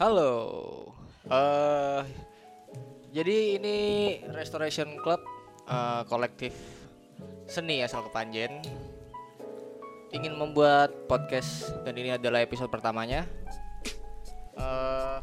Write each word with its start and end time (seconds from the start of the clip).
Halo. 0.00 0.32
eh 1.28 2.00
jadi 3.12 3.60
ini 3.60 3.76
Restoration 4.32 4.96
Club 4.96 5.20
eh, 5.68 6.02
kolektif 6.08 6.56
seni 7.44 7.84
asal 7.84 8.08
Kepanjen 8.08 8.64
ingin 10.16 10.40
membuat 10.40 11.04
podcast 11.04 11.76
dan 11.84 12.00
ini 12.00 12.16
adalah 12.16 12.40
episode 12.40 12.72
pertamanya. 12.72 13.28
Eh 14.56 15.20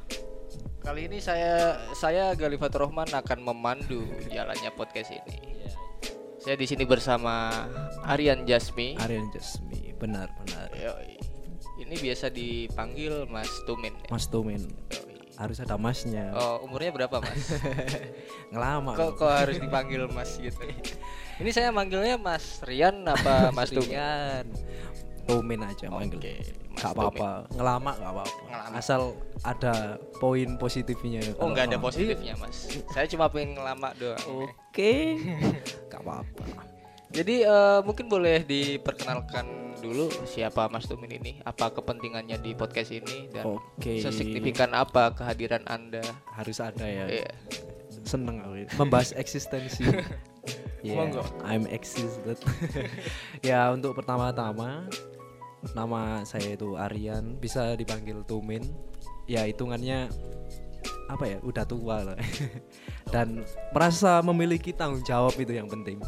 kali 0.85 1.09
ini 1.09 1.25
saya 1.25 1.81
saya 1.97 2.37
Galifatur 2.37 2.85
Rahman 2.85 3.09
akan 3.09 3.39
memandu 3.49 4.05
jalannya 4.29 4.69
podcast 4.77 5.09
ini. 5.09 5.57
Saya 6.37 6.53
di 6.53 6.69
sini 6.69 6.85
bersama 6.85 7.65
Aryan 8.05 8.45
Jasmi. 8.45 8.93
Aryan 9.01 9.33
Jasmi, 9.33 9.97
benar 9.97 10.29
benar. 10.37 10.69
Yoi. 10.77 11.16
Ini 11.77 11.95
biasa 12.01 12.33
dipanggil 12.33 13.29
Mas 13.29 13.51
Tumin. 13.69 13.93
ya? 13.93 14.09
Mas 14.09 14.25
Tumin 14.25 14.61
harus 15.37 15.57
ada 15.61 15.77
masnya. 15.77 16.33
Oh, 16.33 16.65
umurnya 16.65 16.89
berapa, 16.89 17.21
Mas? 17.21 17.53
Ngelama. 18.51 18.97
kok 18.97 19.21
kok 19.21 19.29
harus 19.29 19.61
dipanggil 19.61 20.09
Mas 20.09 20.33
gitu? 20.41 20.57
Ini 21.37 21.49
saya 21.53 21.69
manggilnya 21.69 22.17
Mas 22.17 22.65
Rian 22.65 23.05
apa 23.05 23.53
Mas 23.53 23.69
Tumin? 23.69 23.93
Rian. 23.93 24.45
Tumin 25.29 25.61
aja 25.61 25.85
manggil. 25.93 26.17
Oke, 26.17 26.35
Mas 26.73 26.81
Gak 26.81 26.91
apa-apa. 26.97 27.29
Ngelama 27.53 27.91
gak 28.01 28.11
apa-apa. 28.17 28.41
Asal 28.73 29.13
ada 29.45 30.01
poin 30.17 30.57
positifnya. 30.57 31.21
Oh, 31.37 31.45
Kalau 31.45 31.49
nggak 31.53 31.65
ada 31.69 31.77
positifnya, 31.77 32.33
Mas. 32.41 32.71
Saya 32.89 33.05
cuma 33.05 33.29
pengen 33.29 33.59
ngelama 33.59 33.93
doang. 33.99 34.17
Iya. 34.17 34.47
Oke. 34.49 34.93
gak 35.93 36.01
apa-apa. 36.01 36.45
Jadi 37.13 37.45
eh, 37.45 37.79
mungkin 37.85 38.09
boleh 38.09 38.41
diperkenalkan 38.47 39.66
dulu 39.79 40.09
siapa 40.25 40.67
Mas 40.67 40.85
Tumin 40.89 41.11
ini, 41.17 41.39
apa 41.45 41.71
kepentingannya 41.71 42.37
di 42.41 42.51
podcast 42.57 42.91
ini 42.91 43.29
dan 43.31 43.57
Oke. 43.57 44.01
sesignifikan 44.01 44.73
apa 44.73 45.13
kehadiran 45.13 45.63
Anda? 45.69 46.03
Harus 46.33 46.59
ada 46.59 46.85
ya. 46.85 47.05
Iya. 47.07 47.31
Seneng 48.07 48.43
aku 48.43 48.67
membahas 48.79 49.13
eksistensi. 49.15 49.83
Yeah, 50.85 51.03
Monggo. 51.03 51.25
I'm 51.43 51.65
existed. 51.67 52.37
ya 53.49 53.73
untuk 53.73 53.97
pertama-tama 53.97 54.85
nama 55.73 56.21
saya 56.23 56.53
itu 56.53 56.77
Aryan, 56.77 57.35
bisa 57.41 57.73
dipanggil 57.73 58.21
Tumin. 58.23 58.61
Ya 59.25 59.43
hitungannya 59.43 60.07
apa 61.09 61.25
ya? 61.27 61.37
Udah 61.41 61.65
tua 61.65 62.13
lah. 62.13 62.17
Dan 63.13 63.43
merasa 63.73 64.21
memiliki 64.21 64.71
tanggung 64.71 65.03
jawab 65.03 65.33
itu 65.35 65.57
yang 65.57 65.67
penting. 65.67 65.99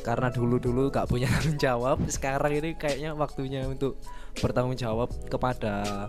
Karena 0.00 0.32
dulu-dulu 0.32 0.88
gak 0.88 1.12
punya 1.12 1.28
tanggung 1.28 1.60
jawab, 1.60 2.00
sekarang 2.08 2.56
ini 2.56 2.72
kayaknya 2.74 3.12
waktunya 3.12 3.68
untuk 3.68 4.00
bertanggung 4.40 4.80
jawab 4.80 5.12
kepada 5.28 6.08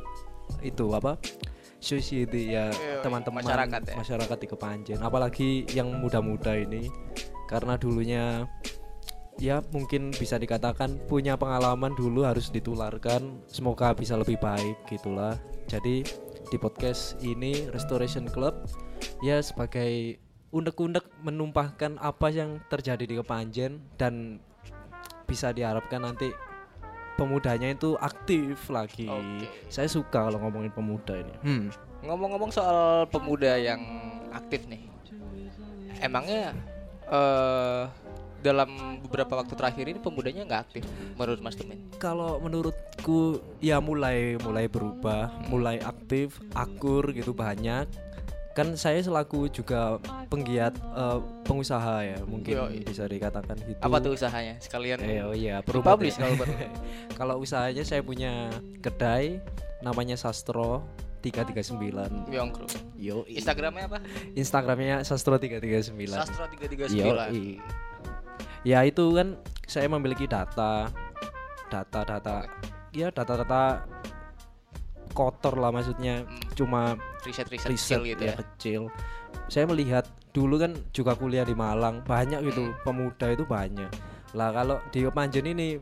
itu 0.64 0.88
apa? 0.96 1.20
society 1.84 2.56
ya 2.56 2.72
Iya, 2.72 3.04
teman-teman 3.04 3.44
masyarakat 3.44 3.82
ya. 3.92 3.96
masyarakat 4.00 4.38
di 4.40 4.48
Kepanjen 4.48 5.00
apalagi 5.04 5.50
yang 5.76 5.92
muda-muda 6.00 6.56
ini 6.56 6.88
karena 7.52 7.76
dulunya 7.76 8.48
ya 9.36 9.60
mungkin 9.76 10.16
bisa 10.16 10.40
dikatakan 10.40 10.96
punya 11.12 11.36
pengalaman 11.36 11.92
dulu 12.00 12.24
harus 12.24 12.48
ditularkan 12.48 13.44
semoga 13.52 13.92
bisa 13.92 14.16
lebih 14.16 14.40
baik 14.40 14.80
gitulah 14.88 15.36
jadi 15.68 16.08
di 16.48 16.58
podcast 16.62 17.20
ini 17.20 17.68
Restoration 17.76 18.32
Club 18.32 18.64
ya 19.20 19.44
sebagai 19.44 20.24
undek-undek 20.54 21.10
menumpahkan 21.26 21.98
apa 21.98 22.30
yang 22.30 22.62
terjadi 22.70 23.04
di 23.10 23.16
Kepanjen 23.18 23.82
dan 23.98 24.38
bisa 25.26 25.50
diharapkan 25.50 26.06
nanti 26.06 26.30
pemudanya 27.18 27.74
itu 27.74 27.98
aktif 27.98 28.70
lagi 28.70 29.10
Oke. 29.10 29.50
saya 29.74 29.90
suka 29.90 30.30
kalau 30.30 30.38
ngomongin 30.38 30.70
pemuda 30.70 31.18
ini 31.18 31.36
hmm. 31.42 31.68
Ngomong-ngomong 32.04 32.52
soal 32.52 33.08
pemuda 33.08 33.56
yang 33.56 33.80
aktif 34.36 34.68
nih, 34.68 34.84
emangnya 36.04 36.52
eh 37.08 37.88
dalam 38.44 39.00
beberapa 39.00 39.40
waktu 39.40 39.56
terakhir 39.56 39.88
ini 39.88 40.04
pemudanya 40.04 40.44
nggak 40.44 40.62
aktif 40.68 40.84
menurut 41.16 41.40
Mas 41.40 41.56
Tumin? 41.56 41.80
kalau 41.96 42.44
menurutku 42.44 43.40
ya 43.64 43.80
mulai 43.80 44.36
mulai 44.44 44.68
berubah, 44.68 45.32
mulai 45.48 45.80
aktif, 45.80 46.44
akur 46.52 47.16
gitu 47.16 47.32
banyak. 47.32 47.88
Kan 48.54 48.78
saya 48.78 49.02
selaku 49.02 49.50
juga 49.50 49.98
penggiat 50.30 50.78
eh, 50.78 51.20
pengusaha 51.42 52.06
ya, 52.06 52.20
mungkin 52.30 52.54
Yoi. 52.54 52.86
bisa 52.86 53.10
dikatakan 53.10 53.58
gitu. 53.66 53.82
Apa 53.82 53.98
tuh 53.98 54.14
usahanya? 54.14 54.62
Sekalian 54.62 55.02
Eh, 55.02 55.26
oh 55.26 55.34
iya, 55.34 55.66
publish 55.66 55.82
promote 55.84 56.06
ya. 56.06 56.14
kalau 56.22 56.36
perlu. 56.38 56.56
kalau 57.20 57.36
usahanya 57.42 57.82
saya 57.82 58.06
punya 58.06 58.54
kedai 58.86 59.42
namanya 59.82 60.14
Sastro 60.16 60.86
339. 61.26 62.30
Yongkru. 62.30 62.68
Yo, 63.00 63.24
Instagramnya 63.26 63.88
apa? 63.90 63.98
Instagramnya 64.36 65.02
Sastro 65.08 65.40
339. 65.40 65.96
Sastro 66.14 66.46
339. 66.52 67.00
Yoi. 67.00 67.58
Ya 68.64 68.80
itu 68.88 69.04
kan 69.16 69.36
saya 69.68 69.88
memiliki 69.92 70.28
data, 70.28 70.88
data-data, 71.68 72.48
ya 72.96 73.12
data-data 73.12 73.84
kotor 75.14 75.56
lah 75.56 75.70
maksudnya, 75.70 76.26
Hmm. 76.26 76.42
cuma 76.54 76.82
Riset-riset 77.24 77.70
riset 77.70 77.96
kecil 77.96 78.02
gitu 78.04 78.24
ya 78.26 78.34
ya. 78.34 78.36
kecil. 78.42 78.82
Saya 79.48 79.66
melihat 79.66 80.04
dulu 80.30 80.58
kan 80.58 80.74
juga 80.90 81.14
kuliah 81.14 81.46
di 81.46 81.54
Malang 81.54 82.02
banyak 82.02 82.42
gitu 82.44 82.68
Hmm. 82.68 82.78
pemuda 82.84 83.30
itu 83.30 83.46
banyak. 83.46 83.90
Lah 84.34 84.50
kalau 84.50 84.82
di 84.90 85.06
Kepanjen 85.06 85.46
ini 85.46 85.78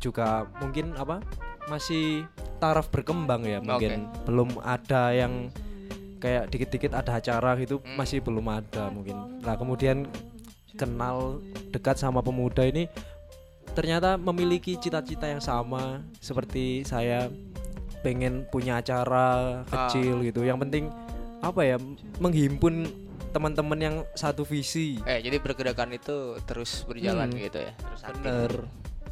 juga 0.00 0.48
mungkin 0.58 0.96
apa 0.96 1.20
masih 1.64 2.24
taraf 2.58 2.88
berkembang 2.88 3.44
ya 3.44 3.60
mungkin 3.60 4.04
belum 4.24 4.60
ada 4.60 5.12
yang 5.12 5.48
kayak 6.16 6.48
dikit-dikit 6.48 6.92
ada 6.92 7.16
acara 7.16 7.56
gitu 7.56 7.80
Hmm. 7.80 7.96
masih 7.96 8.20
belum 8.20 8.44
ada 8.48 8.88
mungkin. 8.88 9.40
Nah 9.40 9.54
kemudian 9.54 10.08
kenal 10.74 11.38
dekat 11.70 11.96
sama 11.96 12.18
pemuda 12.18 12.64
ini 12.64 12.88
ternyata 13.72 14.14
memiliki 14.14 14.74
cita-cita 14.74 15.26
yang 15.26 15.40
sama 15.40 16.00
seperti 16.18 16.82
saya 16.82 17.28
pengen 18.04 18.44
punya 18.46 18.78
acara 18.78 19.60
kecil 19.64 20.20
gitu. 20.20 20.44
Yang 20.44 20.58
penting 20.68 20.84
apa 21.40 21.60
ya 21.64 21.76
menghimpun 22.20 22.84
teman-teman 23.32 23.80
yang 23.80 23.96
satu 24.14 24.44
visi. 24.44 25.00
Eh, 25.02 25.18
jadi 25.18 25.42
pergerakan 25.42 25.96
itu 25.96 26.38
terus 26.46 26.84
berjalan 26.86 27.32
Hmm. 27.32 27.40
gitu 27.40 27.58
ya. 27.58 27.72
Terus 27.74 28.00
aktif. 28.04 28.22
Bener, 28.22 28.52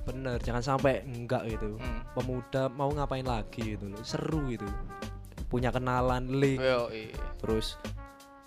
bener. 0.05 0.39
Jangan 0.39 0.63
sampai 0.63 1.03
enggak 1.03 1.49
gitu. 1.49 1.81
Hmm. 1.81 2.07
Pemuda 2.15 2.71
mau 2.71 2.93
ngapain 2.93 3.27
lagi 3.27 3.75
gitu 3.75 3.91
loh. 3.91 4.03
Seru 4.05 4.47
gitu. 4.47 4.69
Punya 5.51 5.69
kenalan, 5.69 6.31
link, 6.33 6.63
Yoi. 6.63 7.11
terus 7.43 7.75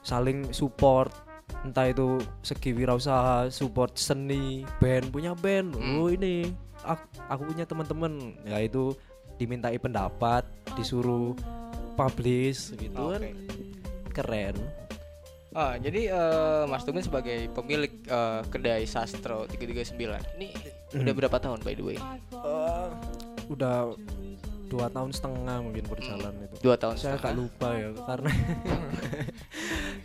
saling 0.01 0.53
support. 0.53 1.11
Entah 1.61 1.89
itu 1.89 2.17
segi 2.41 2.73
wirausaha, 2.73 3.49
support 3.49 3.97
seni, 3.97 4.65
band 4.79 5.09
punya 5.11 5.33
band. 5.35 5.75
Hmm. 5.77 6.01
Oh 6.01 6.09
ini 6.09 6.49
aku, 6.81 7.03
aku 7.27 7.41
punya 7.51 7.65
teman-teman. 7.67 8.33
Ya 8.47 8.63
itu 8.63 8.95
dimintai 9.35 9.75
pendapat, 9.75 10.43
disuruh 10.73 11.35
publish 11.93 12.73
gitu 12.73 12.95
kan. 13.09 13.19
Oke. 13.19 13.31
Keren. 14.11 14.55
Ah, 15.51 15.75
jadi 15.75 16.09
eh, 16.09 16.63
Mas 16.65 16.83
Tumin 16.83 16.99
sebagai 16.99 17.47
pemilik 17.49 17.91
eh, 18.01 18.41
kedai 18.45 18.83
Sastro 18.83 19.47
339 19.47 19.95
ini 20.35 20.51
udah 20.93 21.03
Hmm. 21.05 21.11
berapa 21.13 21.37
tahun 21.37 21.59
by 21.61 21.73
the 21.73 21.83
way? 21.85 21.97
Eh, 22.31 22.87
udah 23.47 23.95
dua 24.65 24.87
tahun 24.89 25.11
setengah 25.11 25.57
mungkin 25.61 25.83
berjalan 25.85 26.33
itu. 26.41 26.55
Dua 26.61 26.75
tahun 26.75 26.95
Saya 26.95 27.15
agak 27.15 27.31
setengah. 27.31 27.37
lupa 27.37 27.69
ya 27.71 27.89
karena 28.01 28.31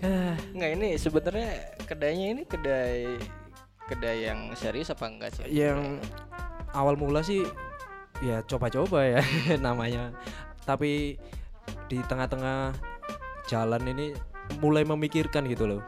Nggak 0.54 0.70
ini 0.72 0.88
sebenarnya 0.96 1.48
kedainya 1.82 2.26
ini 2.30 2.42
kedai 2.44 3.18
kedai 3.84 4.18
yang 4.22 4.54
serius 4.54 4.88
apa 4.88 5.04
enggak 5.04 5.30
sih? 5.34 5.44
yang 5.48 5.98
awal 6.70 6.94
mula 6.94 7.20
sih 7.20 7.42
ya 8.24 8.44
coba-coba 8.44 9.18
ya 9.18 9.22
namanya. 9.66 10.14
Tapi 10.64 11.16
di 11.90 11.98
tengah-tengah 12.06 12.72
jalan 13.50 13.82
ini 13.90 14.14
mulai 14.62 14.86
memikirkan 14.86 15.46
gitu 15.48 15.66
loh. 15.66 15.82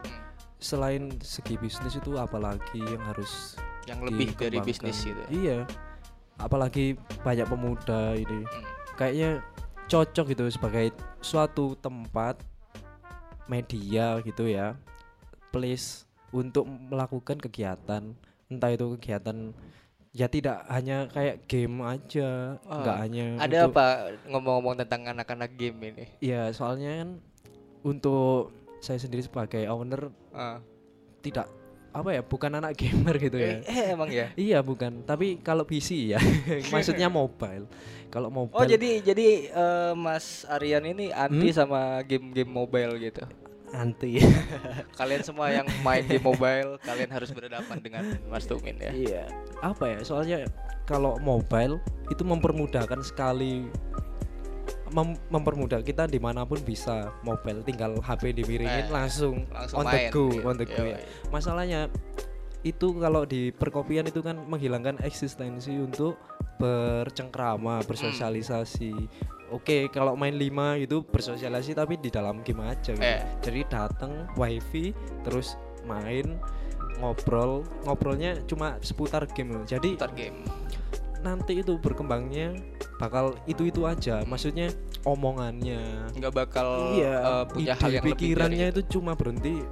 Selain 0.59 1.11
segi 1.19 1.59
bisnis 1.59 1.99
itu 1.99 2.15
apalagi 2.15 2.79
yang 2.79 3.03
harus 3.07 3.55
yang 3.83 3.99
lebih 4.03 4.31
dari 4.35 4.59
bisnis 4.63 5.03
gitu. 5.03 5.17
ya? 5.17 5.27
Iya. 5.29 5.59
Apalagi 6.39 6.97
banyak 7.21 7.47
pemuda 7.47 8.17
ini. 8.17 8.43
Hmm. 8.43 8.65
kayaknya 8.93 9.41
cocok 9.89 10.25
gitu 10.37 10.45
sebagai 10.53 10.93
suatu 11.19 11.73
tempat 11.81 12.37
media 13.49 14.21
gitu 14.23 14.47
ya 14.47 14.77
place 15.51 16.07
untuk 16.33 16.65
melakukan 16.65 17.37
kegiatan 17.37 18.15
entah 18.49 18.71
itu 18.71 18.97
kegiatan 18.97 19.53
ya 20.13 20.27
tidak 20.27 20.61
hanya 20.69 21.09
kayak 21.09 21.43
game 21.43 21.81
aja 21.81 22.61
Ah, 22.63 22.77
nggak 22.79 22.97
hanya 23.01 23.25
Ada 23.39 23.57
untuk- 23.65 23.73
apa 23.73 23.85
ngomong-ngomong 24.29 24.75
tentang 24.77 25.01
anak-anak 25.09 25.51
game 25.53 25.79
ini? 25.83 26.05
ya 26.21 26.49
soalnya 26.49 27.01
kan 27.01 27.09
untuk 27.81 28.53
saya 28.77 28.95
sendiri 28.95 29.21
sebagai 29.21 29.65
owner 29.65 30.13
Ah, 30.29 30.61
tidak 31.19 31.49
apa 31.89 32.09
ya 32.09 32.21
bukan 32.21 32.51
anak 32.53 32.73
gamer 32.75 33.15
gitu 33.17 33.37
ya 33.37 33.61
Eh, 33.61 33.65
eh, 33.65 33.85
emang 33.91 34.09
ya. 34.09 34.29
iya 34.35 34.59
bukan 34.61 35.01
tapi 35.03 35.37
kalau 35.39 35.61
PC 35.61 36.09
ya 36.09 36.19
maksudnya 36.73 37.05
mobile 37.05 37.65
kalau 38.09 38.29
mobile 38.29 38.53
Oh 38.53 38.65
jadi 38.65 39.01
jadi 39.03 39.27
eh, 39.49 39.93
Mas 39.93 40.45
Aryan 40.45 40.85
ini 40.87 41.09
anti 41.09 41.49
Hmm? 41.49 41.57
sama 41.59 41.81
game-game 42.01 42.49
mobile 42.49 42.97
gitu. 42.99 43.21
Anti 43.73 44.21
Kalian 44.99 45.21
semua 45.21 45.49
yang 45.49 45.65
main 45.81 46.01
game 46.01 46.21
mobile, 46.21 46.77
kalian 46.79 47.09
harus 47.09 47.29
berhadapan 47.29 47.77
dengan 47.77 48.03
Mas 48.25 48.45
Tumin 48.45 48.77
ya. 48.77 48.91
iya 48.91 49.23
apa 49.59 49.89
ya 49.89 49.99
soalnya 50.01 50.37
kalau 50.83 51.17
mobile 51.17 51.81
itu 52.07 52.21
mempermudahkan 52.21 53.01
sekali 53.01 53.65
mem- 54.91 55.17
mempermudah 55.27 55.81
kita 55.81 56.05
di 56.05 56.19
mana 56.19 56.43
pun 56.43 56.59
bisa 56.59 57.09
mobile 57.21 57.63
tinggal 57.63 57.97
HP 57.97 58.35
dimiringin 58.35 58.85
Eh, 58.85 58.91
langsung, 58.91 59.47
langsung 59.49 59.81
on 59.81 59.85
the 59.85 59.97
main, 59.97 60.11
go 60.11 60.23
gitu. 60.29 60.45
on 60.45 60.55
the 60.55 60.67
go 60.67 60.83
Yoi. 60.83 60.93
ya 60.93 60.97
masalahnya 61.29 61.81
itu 62.61 62.95
kalau 62.95 63.25
di 63.25 63.51
perkopian 63.51 64.05
itu 64.05 64.21
kan 64.21 64.39
menghilangkan 64.39 64.95
eksistensi 65.01 65.75
untuk 65.75 66.15
bercengkrama 66.57 67.81
bersosialisasi 67.83 68.91
oke 69.49 69.89
kalau 69.89 70.13
main 70.13 70.33
lima 70.33 70.75
itu 70.75 71.01
bersosialisasi 71.01 71.73
tapi 71.73 71.97
di 71.97 72.09
dalam 72.09 72.41
game 72.41 72.63
aja 72.63 72.91
gitu. 72.91 73.01
Eh. 73.01 73.21
jadi 73.41 73.61
datang 73.67 74.27
wifi 74.33 74.91
terus 75.21 75.55
main 75.83 76.37
ngobrol 76.97 77.61
ngobrolnya 77.83 78.37
cuma 78.45 78.77
seputar 78.79 79.25
game 79.27 79.65
jadi 79.65 79.97
Ntar 79.97 80.13
game. 80.13 80.41
nanti 81.21 81.59
itu 81.59 81.75
berkembangnya 81.77 82.53
bakal 82.97 83.35
itu 83.43 83.67
itu 83.67 83.83
aja 83.83 84.21
maksudnya 84.23 84.69
omongannya 85.03 86.07
nggak 86.15 86.33
bakal 86.33 86.93
iya 86.95 87.15
eh, 87.19 87.43
punya 87.45 87.73
hal 87.75 87.89
yang 87.89 88.03
lebih 88.03 88.13
pikirannya 88.15 88.67
dari 88.69 88.73
itu 88.73 88.99
cuma 88.99 89.13
berhenti 89.13 89.63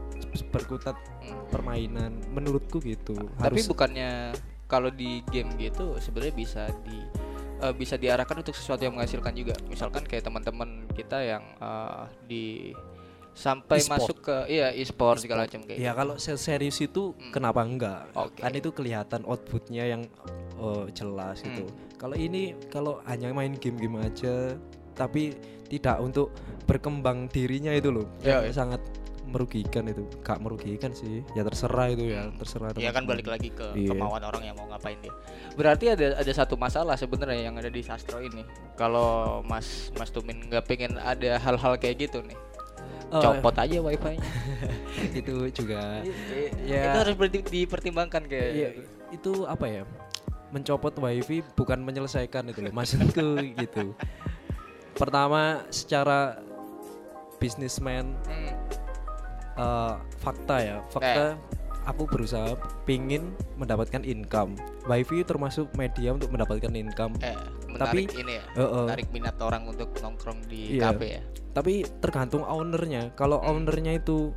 berkutat 0.48 0.96
Hmm. 1.22 1.38
permainan 1.54 2.18
menurutku 2.34 2.82
gitu 2.82 3.14
Tapi 3.14 3.46
harus 3.54 3.70
bukannya 3.70 4.34
kalau 4.72 4.88
di 4.88 5.20
game 5.28 5.52
gitu 5.60 6.00
sebenarnya 6.00 6.32
bisa 6.34 6.64
di 6.82 6.98
eh, 7.60 7.74
bisa 7.76 7.94
diarahkan 7.94 8.40
untuk 8.40 8.56
sesuatu 8.56 8.82
yang 8.82 8.96
menghasilkan 8.96 9.36
juga. 9.36 9.54
Misalkan 9.68 10.02
kayak 10.02 10.24
teman-teman 10.24 10.88
kita 10.90 11.20
yang 11.20 11.44
eh, 11.60 12.04
di 12.24 12.46
sampai 13.32 13.80
E-sport. 13.80 13.96
masuk 13.96 14.18
ke 14.22 14.36
iya 14.50 14.68
e-sport 14.72 15.20
segala 15.20 15.48
macam 15.48 15.64
kayak. 15.64 15.80
ya 15.80 15.84
gitu. 15.88 16.00
kalau 16.00 16.16
se- 16.16 16.36
serius 16.38 16.76
itu 16.80 17.16
kenapa 17.32 17.64
enggak 17.64 18.12
Oke. 18.12 18.44
kan 18.44 18.52
itu 18.52 18.70
kelihatan 18.72 19.24
outputnya 19.24 19.88
yang 19.88 20.04
oh, 20.60 20.84
jelas 20.92 21.40
gitu 21.40 21.64
Hmm. 21.64 21.96
kalau 21.96 22.20
ini 22.20 22.60
kalau 22.68 23.00
hanya 23.08 23.32
main 23.32 23.56
game-game 23.56 24.04
aja 24.04 24.60
tapi 24.92 25.32
tidak 25.72 26.04
untuk 26.04 26.36
berkembang 26.68 27.32
dirinya 27.32 27.72
itu 27.72 27.88
loh 27.88 28.04
Ya, 28.20 28.44
ya. 28.44 28.52
sangat 28.52 28.84
merugikan 29.32 29.88
itu 29.88 30.04
gak 30.20 30.38
merugikan 30.38 30.92
sih 30.92 31.24
ya 31.32 31.42
terserah 31.42 31.88
itu 31.88 32.12
ya 32.12 32.28
terserah 32.36 32.76
Iya 32.76 32.92
kan 32.92 33.08
balik 33.08 33.26
lagi 33.26 33.50
ke 33.50 33.72
Iya. 33.74 33.96
kemauan 33.96 34.22
orang 34.22 34.44
yang 34.44 34.56
mau 34.56 34.68
ngapain 34.68 35.00
dia. 35.00 35.14
Berarti 35.56 35.90
ada 35.90 36.20
ada 36.20 36.32
satu 36.32 36.54
masalah 36.56 36.94
sebenarnya 36.94 37.48
yang 37.48 37.56
ada 37.56 37.68
di 37.68 37.80
sastro 37.80 38.20
ini. 38.20 38.44
Kalau 38.76 39.40
Mas 39.42 39.90
Mas 39.96 40.12
Tumin 40.12 40.44
nggak 40.46 40.68
pengen 40.68 40.96
ada 40.96 41.40
hal-hal 41.40 41.74
kayak 41.76 42.06
gitu 42.06 42.20
nih, 42.22 42.36
Oh, 43.12 43.20
copot 43.20 43.52
aja 43.54 43.80
wifi-nya. 43.80 44.24
itu 45.20 45.36
juga 45.52 46.04
ya. 46.64 46.92
Itu 46.92 46.98
harus 47.04 47.16
dipertimbangkan 47.48 48.24
kayak. 48.24 48.50
Iya, 48.52 48.70
itu 49.12 49.44
apa 49.44 49.66
ya? 49.66 49.84
Mencopot 50.52 50.92
wifi 50.98 51.44
bukan 51.56 51.80
menyelesaikan 51.80 52.48
itu 52.48 52.60
loh, 52.60 52.72
maksudku 52.72 53.28
gitu. 53.64 53.96
Pertama 54.92 55.64
secara 55.68 56.40
bisnismen 57.36 58.14
Hmm. 58.24 58.54
Eh, 59.62 59.94
fakta 60.18 60.56
ya, 60.58 60.78
fakta 60.90 61.38
aku 61.82 62.06
berusaha 62.06 62.54
pingin 62.86 63.34
mendapatkan 63.58 64.06
income. 64.06 64.54
Wifi 64.86 65.26
termasuk 65.26 65.70
media 65.74 66.14
untuk 66.14 66.30
mendapatkan 66.30 66.70
income. 66.74 67.18
Eh, 67.22 67.34
Tapi- 67.78 68.06
menarik 68.06 68.22
ini 68.22 68.34
ya. 68.38 68.44
Heeh. 68.58 68.86
Menarik 68.86 69.08
minat 69.10 69.38
orang 69.42 69.66
untuk 69.66 69.90
nongkrong 69.98 70.46
di 70.46 70.78
Iya. 70.78 70.94
kafe 70.94 71.08
ya. 71.18 71.22
Tapi 71.52 71.74
tergantung 72.00 72.46
ownernya. 72.46 73.12
Kalau 73.18 73.42
ownernya 73.42 73.98
itu 73.98 74.30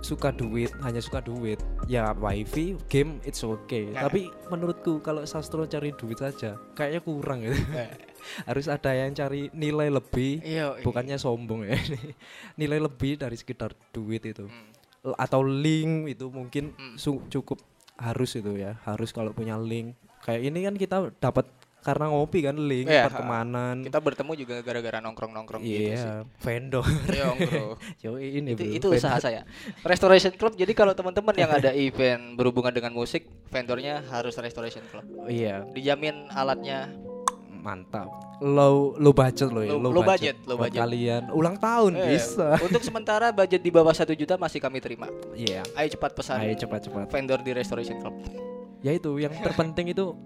suka 0.00 0.30
duit, 0.30 0.70
hanya 0.86 1.02
suka 1.02 1.18
duit, 1.18 1.58
ya 1.90 2.14
wifi, 2.14 2.78
game 2.86 3.18
it's 3.26 3.42
okay. 3.42 3.90
Nah. 3.90 4.06
Tapi 4.06 4.30
menurutku 4.48 5.02
kalau 5.02 5.26
sastro 5.26 5.66
cari 5.66 5.90
duit 5.92 6.16
saja, 6.16 6.54
kayaknya 6.72 7.00
kurang 7.02 7.38
gitu. 7.44 7.58
Harus 8.44 8.66
ada 8.66 8.90
yang 8.90 9.12
cari 9.12 9.48
nilai 9.50 9.88
lebih, 9.88 10.40
Iya. 10.40 10.80
bukannya 10.80 11.16
sombong 11.16 11.64
ya. 11.64 11.76
nilai 12.60 12.78
lebih 12.78 13.16
dari 13.16 13.34
sekitar 13.34 13.72
duit 13.90 14.22
itu. 14.22 14.44
Hmm. 14.44 14.70
Atau 15.14 15.42
link 15.42 16.10
itu 16.10 16.28
mungkin 16.28 16.74
Hmm. 16.74 16.96
cukup 17.28 17.58
harus 17.96 18.30
itu 18.32 18.54
ya, 18.54 18.78
harus 18.82 19.10
kalau 19.10 19.30
punya 19.30 19.54
link. 19.54 19.94
Kayak 20.22 20.42
ini 20.44 20.58
kan 20.62 20.74
kita 20.74 20.96
dapat 21.16 21.46
karena 21.78 22.10
ngopi 22.10 22.42
kan 22.42 22.58
link 22.58 22.90
Iya, 22.90 23.06
pertemanan. 23.06 23.80
Kita 23.80 24.02
bertemu 24.02 24.32
juga 24.34 24.60
gara-gara 24.60 24.98
nongkrong-nongkrong 24.98 25.62
gitu 25.62 25.94
sih. 25.94 25.94
Iya, 25.94 26.26
vendor. 26.36 26.84
Iya. 27.06 27.26
Yo 28.04 28.18
ini 28.18 28.52
itu 28.52 28.60
bro, 28.60 28.74
itu 28.74 28.86
vendor. 28.90 28.98
usaha 28.98 29.16
saya. 29.16 29.46
Restoration 29.82 30.34
Club. 30.34 30.58
Jadi 30.58 30.74
kalau 30.74 30.92
teman-teman 30.92 31.32
yang 31.32 31.48
ada 31.48 31.70
event 31.70 32.34
berhubungan 32.34 32.74
dengan 32.74 32.90
musik, 32.92 33.30
vendornya 33.48 34.02
harus 34.10 34.34
Restoration 34.36 34.82
Club. 34.90 35.06
Iya, 35.30 35.64
Dijamin 35.70 36.26
alatnya 36.28 36.90
mantap. 37.68 38.08
Low 38.38 38.96
low 38.96 39.12
budget 39.12 39.48
loh 39.48 39.60
ya, 39.60 39.74
Low- 39.74 39.90
low 39.90 40.00
budget, 40.02 40.40
low 40.42 40.56
Buat 40.56 40.70
budget. 40.70 40.80
kalian 40.80 41.22
ulang 41.30 41.56
tahun 41.58 41.92
Eh, 41.94 42.14
bisa. 42.14 42.56
Untuk 42.64 42.80
sementara 42.80 43.28
budget 43.30 43.60
di 43.60 43.68
bawah 43.68 43.92
satu 43.92 44.12
juta 44.12 44.34
masih 44.34 44.56
kami 44.56 44.78
terima. 44.78 45.12
Iya. 45.32 45.68
Ayo 45.74 45.88
cepat 45.90 46.16
pesan 46.16 46.40
Ayo 46.40 46.56
cepat-cepat. 46.56 47.06
vendor 47.08 47.40
di 47.40 47.52
Restoration 47.52 48.00
Club. 48.00 48.16
Ya 48.80 48.94
itu 48.94 49.18
yang 49.18 49.34
terpenting 49.36 49.90
itu 49.90 50.16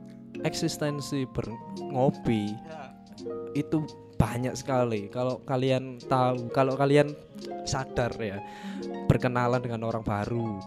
eksistensi 0.41 1.25
berngopi 1.27 2.55
itu 3.53 3.79
banyak 4.15 4.55
sekali. 4.55 5.09
Kalau 5.09 5.43
kalian 5.43 5.99
tahu, 6.00 6.47
kalau 6.49 6.73
kalian 6.73 7.11
sadar 7.65 8.12
ya 8.15 8.39
berkenalan 9.05 9.59
dengan 9.59 9.83
orang 9.83 10.00
baru, 10.00 10.61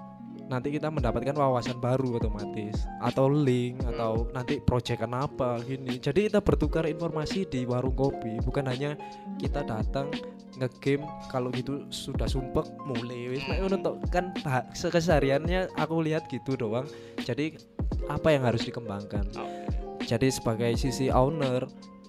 nanti 0.45 0.69
kita 0.77 0.93
mendapatkan 0.93 1.33
wawasan 1.33 1.81
baru 1.81 2.21
otomatis 2.21 2.85
atau 3.01 3.25
link 3.29 3.81
atau 3.81 4.29
nanti 4.31 4.61
proyekan 4.61 5.13
apa 5.17 5.57
gini. 5.65 5.97
Jadi 5.97 6.29
kita 6.29 6.39
bertukar 6.41 6.85
informasi 6.85 7.49
di 7.49 7.65
warung 7.65 7.97
kopi, 7.97 8.37
bukan 8.45 8.69
hanya 8.69 8.93
kita 9.41 9.65
datang 9.65 10.13
ngegame 10.55 11.03
kalau 11.27 11.51
gitu 11.51 11.83
sudah 11.91 12.29
sumpek 12.29 12.63
mulai 12.87 13.35
wis 13.35 13.43
tok. 13.83 13.99
kan 14.07 14.31
kesehariannya 14.71 15.67
aku 15.75 16.05
lihat 16.05 16.29
gitu 16.31 16.55
doang. 16.55 16.87
Jadi 17.25 17.57
apa 18.07 18.31
yang 18.31 18.47
harus 18.47 18.63
dikembangkan? 18.63 19.25
Jadi 20.05 20.29
sebagai 20.29 20.77
sisi 20.77 21.09
owner 21.09 21.65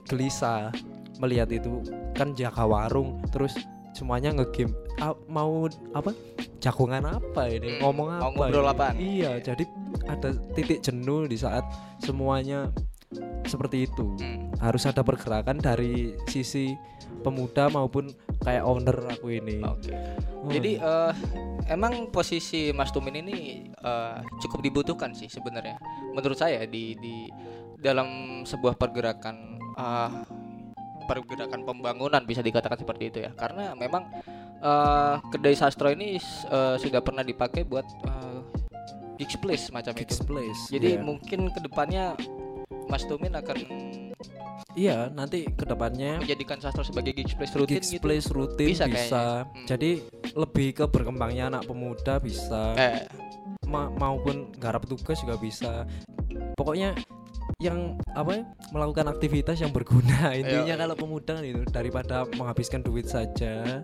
gelisah 0.06 0.70
melihat 1.18 1.48
itu 1.48 1.80
kan 2.12 2.36
jaga 2.36 2.68
warung 2.68 3.18
terus 3.32 3.56
semuanya 3.96 4.36
ngegame 4.36 4.76
mau 5.26 5.64
apa 5.96 6.12
jagongan 6.66 7.06
apa 7.06 7.42
ini 7.46 7.68
Hmm, 7.72 7.80
ngomong 7.80 8.08
apa 8.10 8.26
ngobrol 8.26 8.60
ini? 8.60 8.72
apaan? 8.72 8.94
iya 8.98 9.32
jadi 9.38 9.64
ada 10.04 10.28
titik 10.52 10.82
jenuh 10.82 11.24
di 11.24 11.36
saat 11.36 11.62
semuanya 12.00 12.74
seperti 13.42 13.86
itu 13.86 14.18
Hmm. 14.18 14.50
harus 14.58 14.82
ada 14.82 15.00
pergerakan 15.00 15.56
dari 15.56 16.10
sisi 16.26 16.74
pemuda 17.22 17.66
maupun 17.68 18.10
kayak 18.40 18.62
owner 18.62 18.98
aku 19.08 19.30
ini 19.32 19.62
Oke. 19.62 19.94
Oh, 20.36 20.50
Jadi 20.52 20.78
eh, 20.78 21.12
emang 21.68 22.06
posisi 22.08 22.70
Mas 22.70 22.90
Tumin 22.90 23.18
ini 23.18 23.38
eh, 23.66 24.16
cukup 24.38 24.60
dibutuhkan 24.60 25.10
sih 25.10 25.26
sebenarnya. 25.26 25.74
Menurut 26.12 26.34
saya 26.34 26.62
di 26.64 26.94
di 26.94 27.26
dalam 27.76 28.06
sebuah 28.42 28.74
pergerakan 28.74 29.36
eh, 29.74 30.10
pergerakan 31.04 31.62
pembangunan 31.62 32.22
bisa 32.22 32.40
dikatakan 32.40 32.78
seperti 32.78 33.04
itu 33.08 33.18
ya. 33.20 33.30
Karena 33.32 33.74
memang 33.74 34.06
eh, 34.66 35.14
kedai 35.30 35.54
sastro 35.54 35.88
ini 35.88 36.18
eh, 36.18 36.74
sudah 36.76 36.98
pernah 36.98 37.22
dipakai 37.22 37.62
buat 37.62 37.86
eh, 37.86 38.40
gigs 39.16 39.38
place 39.38 39.70
macam 39.70 39.94
Kids 39.94 40.18
itu. 40.18 40.26
Place 40.26 40.62
Jadi 40.68 40.90
iya. 40.92 41.00
mungkin 41.00 41.48
ke 41.48 41.60
depannya 41.62 42.18
Mas 42.86 43.06
Tumin 43.06 43.32
akan 43.32 43.56
iya 44.76 45.08
nanti 45.08 45.48
ke 45.48 45.64
depannya 45.64 46.20
menjadikan 46.20 46.60
sastro 46.60 46.84
sebagai 46.84 47.16
gigs 47.16 47.32
place 47.32 47.54
rutin 47.56 47.80
Kids 47.80 47.88
gitu. 47.96 48.02
Place 48.04 48.28
rutin 48.28 48.68
Bisa 48.68 48.84
bisa. 48.84 49.24
Hmm. 49.48 49.64
jadi 49.64 49.90
lebih 50.36 50.68
ke 50.76 50.84
berkembangnya 50.84 51.48
anak 51.48 51.64
pemuda 51.64 52.20
bisa 52.20 52.76
Eh, 52.76 53.08
ma- 53.64 53.88
maupun 53.88 54.52
garap 54.60 54.84
tugas 54.84 55.16
juga 55.18 55.40
bisa 55.40 55.88
pokoknya 56.54 56.92
yang 57.56 57.96
apa 58.12 58.36
ya, 58.36 58.42
melakukan 58.68 59.08
aktivitas 59.08 59.56
yang 59.56 59.72
berguna 59.72 60.28
intinya 60.36 60.68
Iya. 60.68 60.76
kalau 60.76 60.92
pemuda 60.94 61.40
itu 61.40 61.64
daripada 61.66 62.28
menghabiskan 62.30 62.84
duit 62.84 63.08
saja 63.08 63.80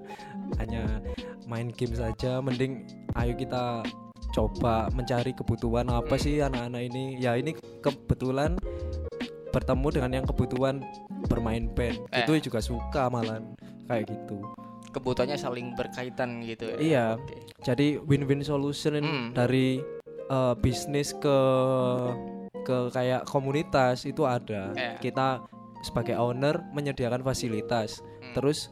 hanya 0.61 1.01
main 1.49 1.73
game 1.73 1.97
saja 1.97 2.45
mending 2.45 2.85
ayo 3.17 3.33
kita 3.33 3.81
coba 4.33 4.93
mencari 4.93 5.33
kebutuhan 5.33 5.89
apa 5.89 6.05
Hmm. 6.11 6.21
sih 6.21 6.35
anak-anak 6.39 6.83
ini 6.85 7.05
ya 7.17 7.33
ini 7.33 7.53
kebetulan 7.81 8.61
bertemu 9.49 9.89
dengan 9.91 10.11
yang 10.15 10.27
kebutuhan 10.27 10.85
bermain 11.27 11.65
band 11.67 11.97
Eh. 12.11 12.25
itu 12.25 12.53
juga 12.53 12.61
suka 12.61 13.09
malan 13.09 13.57
kayak 13.89 14.05
gitu 14.07 14.37
kebutuhannya 14.93 15.41
saling 15.41 15.73
berkaitan 15.73 16.45
gitu 16.45 16.69
ya. 16.69 16.77
Iya. 16.77 17.05
Oke. 17.17 17.37
jadi 17.63 17.97
win-win 18.03 18.45
solution 18.45 19.01
Hmm. 19.01 19.33
dari 19.33 19.81
eh, 20.25 20.55
bisnis 20.59 21.13
ke 21.15 21.39
ke 22.63 22.91
kayak 22.95 23.27
komunitas 23.29 24.07
itu 24.09 24.25
ada. 24.25 24.73
Iya. 24.75 24.99
Kita 25.03 25.43
sebagai 25.83 26.17
owner 26.17 26.63
menyediakan 26.73 27.27
fasilitas. 27.27 28.01
Hmm. 28.01 28.35
Terus 28.39 28.71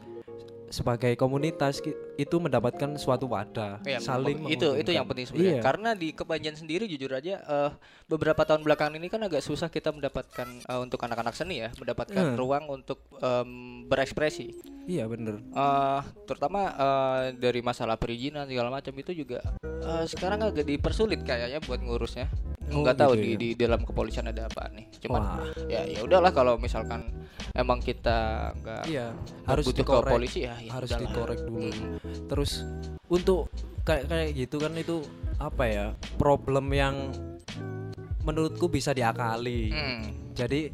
sebagai 0.70 1.18
komunitas 1.18 1.82
itu 2.16 2.36
mendapatkan 2.36 2.94
suatu 2.94 3.26
wadah, 3.26 3.80
Iya, 3.82 3.98
saling 3.98 4.44
itu 4.46 4.74
itu 4.74 4.90
yang 4.90 5.04
penting 5.04 5.24
sebenarnya. 5.24 5.54
Iya. 5.56 5.62
Karena 5.62 5.90
di 5.92 6.08
Kepanjen 6.10 6.54
sendiri 6.54 6.84
jujur 6.84 7.10
aja 7.10 7.38
eh, 7.38 7.70
beberapa 8.06 8.42
tahun 8.42 8.60
belakangan 8.60 8.94
ini 8.94 9.06
kan 9.06 9.20
agak 9.20 9.40
susah 9.40 9.66
kita 9.66 9.90
mendapatkan 9.90 10.48
eh, 10.60 10.78
untuk 10.78 10.98
anak-anak 10.98 11.32
seni 11.32 11.60
ya, 11.60 11.70
mendapatkan 11.74 12.22
Hmm. 12.22 12.36
ruang 12.36 12.64
untuk 12.68 13.00
em, 13.18 13.50
berekspresi. 13.84 14.52
Iya 14.84 15.06
bener. 15.06 15.38
Eh, 15.40 16.00
terutama 16.24 16.60
eh, 16.70 17.22
dari 17.34 17.60
masalah 17.60 17.94
perizinan 17.94 18.44
segala 18.44 18.68
macam 18.70 18.92
itu 18.92 19.12
juga 19.14 19.40
eh, 19.62 20.04
sekarang 20.04 20.42
agak 20.42 20.64
dipersulit 20.64 21.22
kayaknya 21.22 21.60
buat 21.60 21.78
ngurusnya. 21.78 22.28
Oh, 22.70 22.86
Nggak 22.86 22.96
tahu 22.96 23.12
gitu 23.18 23.22
di 23.24 23.26
ya. 23.26 23.36
di 23.36 23.48
dalam 23.58 23.82
kepolisian 23.82 24.30
ada 24.30 24.46
apa 24.46 24.70
nih. 24.70 24.86
Cuman 25.00 25.18
Wah, 25.20 25.42
ya 25.66 25.82
ya 25.82 26.06
udahlah 26.06 26.30
kalau 26.30 26.54
misalkan 26.54 27.02
emang 27.50 27.82
kita 27.82 28.50
nggak 28.54 28.82
iya 28.86 29.10
harus 29.42 29.66
butuh 29.66 29.82
ke 29.82 29.90
dikorek, 29.90 30.12
polisi 30.14 30.40
ya, 30.46 30.54
ya 30.54 30.70
harus 30.70 30.86
udahlah. 30.86 31.02
dikorek 31.02 31.38
dulu. 31.42 31.66
Hmm. 31.66 31.98
Terus 32.28 32.62
untuk 33.08 33.50
kayak 33.82 34.06
kayak 34.06 34.30
gitu 34.36 34.56
kan 34.60 34.72
itu 34.76 35.02
apa 35.40 35.64
ya 35.64 35.86
problem 36.20 36.68
yang 36.70 37.10
menurutku 38.22 38.68
bisa 38.68 38.92
diakali. 38.92 39.72
Hmm. 39.72 40.32
Jadi 40.36 40.70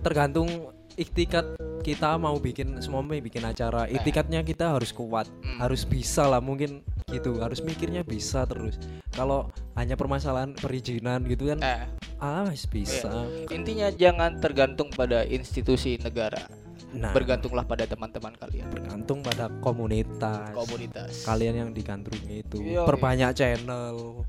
tergantung 0.00 0.70
iktikat 0.96 1.58
kita 1.84 2.16
mau 2.16 2.40
bikin 2.40 2.80
semua 2.80 3.04
mau 3.04 3.14
bikin 3.14 3.44
acara, 3.44 3.86
iktikatnya 3.86 4.42
kita 4.42 4.74
harus 4.74 4.90
kuat, 4.90 5.28
Hmm. 5.44 5.60
harus 5.62 5.86
bisa 5.86 6.26
lah 6.26 6.42
mungkin 6.42 6.82
gitu, 7.06 7.38
harus 7.38 7.62
mikirnya 7.62 8.02
bisa 8.02 8.42
terus. 8.48 8.80
Kalau 9.14 9.52
hanya 9.78 9.94
permasalahan 9.94 10.56
perizinan 10.56 11.22
gitu 11.28 11.54
kan, 11.54 11.62
Eh, 11.62 11.84
ah 12.18 12.50
bisa. 12.50 13.28
intinya 13.54 13.86
jangan 13.94 14.42
tergantung 14.42 14.90
pada 14.90 15.22
institusi 15.22 15.94
negara. 16.02 16.42
Nah, 16.86 17.10
Bergantunglah 17.10 17.66
pada 17.66 17.82
teman-teman 17.82 18.30
kalian, 18.32 18.70
bergantung 18.70 19.18
pada 19.20 19.50
komunitas. 19.58 20.54
komunitas. 20.54 21.26
Kalian 21.26 21.54
yang 21.58 21.70
digandrungi 21.70 22.40
itu, 22.40 22.62
Yoi. 22.62 22.86
perbanyak 22.86 23.34
channel, 23.34 24.22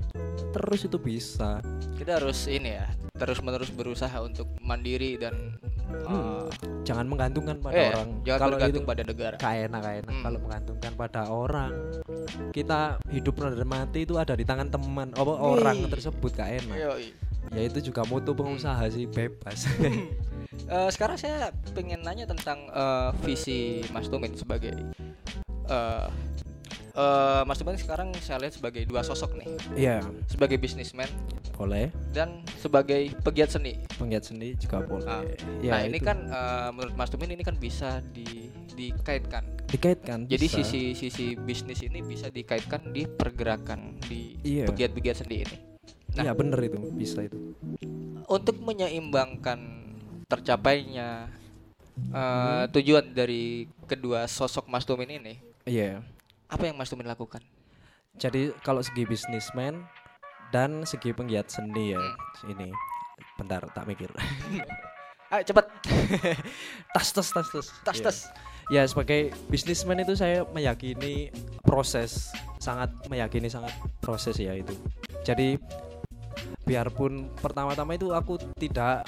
terus 0.50 0.82
itu 0.82 0.98
bisa. 0.98 1.62
Kita 1.94 2.18
harus 2.18 2.44
ini 2.44 2.74
ya, 2.74 2.86
terus-menerus 3.14 3.70
berusaha 3.70 4.12
untuk 4.18 4.50
mandiri 4.58 5.16
dan 5.16 5.54
Hmm. 5.88 6.44
eh, 6.44 6.46
Jangan 6.84 7.08
menggantungkan 7.08 7.56
pada 7.58 7.72
eh, 7.74 7.88
orang. 7.90 8.08
jangan 8.20 8.38
Kalau 8.38 8.52
bergantung 8.54 8.84
itu 8.84 8.90
pada 8.92 9.02
negara. 9.04 9.36
gak 9.40 9.54
enak 9.64 9.82
Hmm. 10.12 10.22
kalau 10.22 10.38
menggantungkan 10.38 10.92
pada 10.92 11.20
orang 11.24 11.72
kita 12.50 12.80
hidup 13.08 13.34
dan 13.38 13.64
mati 13.64 14.04
itu 14.04 14.14
ada 14.16 14.32
di 14.32 14.44
tangan 14.44 14.68
teman 14.68 15.08
apa 15.12 15.32
orang 15.32 15.88
tersebut 15.88 16.28
enak 16.60 16.76
Yoi. 16.76 17.08
Ya 17.50 17.62
itu 17.62 17.78
juga 17.82 18.04
mutu 18.04 18.32
pengusaha 18.32 18.84
sih 18.88 19.04
bebas 19.04 19.64
Eh, 20.60 20.90
sekarang 20.90 21.16
saya 21.16 21.48
pengen 21.72 22.00
nanya 22.00 22.24
tentang 22.24 22.68
eh, 22.68 23.10
visi 23.22 23.80
Mas 23.88 24.04
Tumin 24.06 24.32
sebagai 24.32 24.72
eh 25.66 26.06
eh, 26.94 27.42
Mas 27.42 27.56
Tumin 27.56 27.76
sekarang 27.76 28.12
saya 28.18 28.36
lihat 28.38 28.52
sebagai 28.52 28.84
dua 28.84 29.00
sosok 29.00 29.32
nih, 29.34 29.48
iya 29.74 29.96
sebagai 30.26 30.56
bisnismen 30.56 31.08
boleh 31.52 31.88
dan 32.10 32.40
sebagai 32.54 33.12
pegiat 33.18 33.48
seni. 33.50 33.80
penggiat 33.94 34.24
seni 34.24 34.56
juga 34.56 34.80
boleh 34.82 35.04
Ah. 35.04 35.24
ya 35.58 35.72
nah 35.72 35.80
ini 35.82 35.96
itu. 35.96 36.04
kan 36.04 36.18
eh, 36.22 36.68
menurut 36.70 36.94
Mas 36.94 37.08
Tumin 37.08 37.28
ini 37.30 37.40
kan 37.42 37.56
bisa 37.56 38.00
di, 38.06 38.48
dikaitkan. 38.70 39.44
dikaitkan 39.66 40.24
Jadi 40.26 40.46
bisa. 40.46 40.60
sisi 40.60 40.82
sisi 40.92 41.26
bisnis 41.34 41.80
ini 41.80 42.00
bisa 42.00 42.28
dikaitkan 42.28 42.88
di 42.88 43.04
pergerakan 43.04 44.00
di 44.02 44.36
Iya. 44.42 44.64
pegiat-pegiat 44.64 45.16
seni 45.18 45.44
ini. 45.44 45.56
Nah, 46.16 46.22
iya 46.24 46.32
bener 46.32 46.58
itu 46.62 46.78
bisa 46.90 47.20
itu 47.20 47.36
untuk 48.26 48.56
menyeimbangkan 48.60 49.58
tercapainya 50.26 51.28
Hmm. 51.98 52.70
tujuan 52.70 53.10
dari 53.10 53.66
kedua 53.84 54.24
sosok 54.24 54.70
Mas 54.70 54.86
Tumin 54.86 55.10
ini, 55.10 55.34
iya 55.66 55.98
apa 56.46 56.64
yang 56.64 56.78
Mas 56.78 56.88
Tumin 56.88 57.04
lakukan? 57.04 57.42
jadi 58.14 58.54
kalau 58.62 58.80
segi 58.80 59.02
bisnismen 59.02 59.82
dan 60.48 60.86
segi 60.86 61.10
penggiat 61.10 61.50
seni 61.50 61.92
ya 61.92 62.00
Hmm. 62.00 62.48
ini 62.48 62.68
bentar 63.34 63.66
tak 63.68 63.84
mikir 63.84 64.08
Ayo 65.28 65.44
cepat, 65.44 65.68
tas 66.96 67.08
tas 67.12 67.28
tas 67.28 67.48
tas 67.52 67.66
tas 67.84 67.92
Iya. 67.92 68.04
tas. 68.08 68.18
Ya 68.68 68.82
sebagai 68.84 69.28
bisnismen 69.46 70.00
itu 70.00 70.16
saya 70.16 70.40
meyakini 70.48 71.28
proses 71.60 72.32
sangat 72.56 72.88
meyakini 73.06 73.52
sangat 73.52 73.76
proses 74.00 74.40
ya 74.40 74.56
itu. 74.56 74.72
Jadi 75.20 75.60
biarpun 76.62 77.32
pertama-tama 77.36 77.94
itu 77.94 78.10
aku 78.10 78.36
tidak 78.54 79.06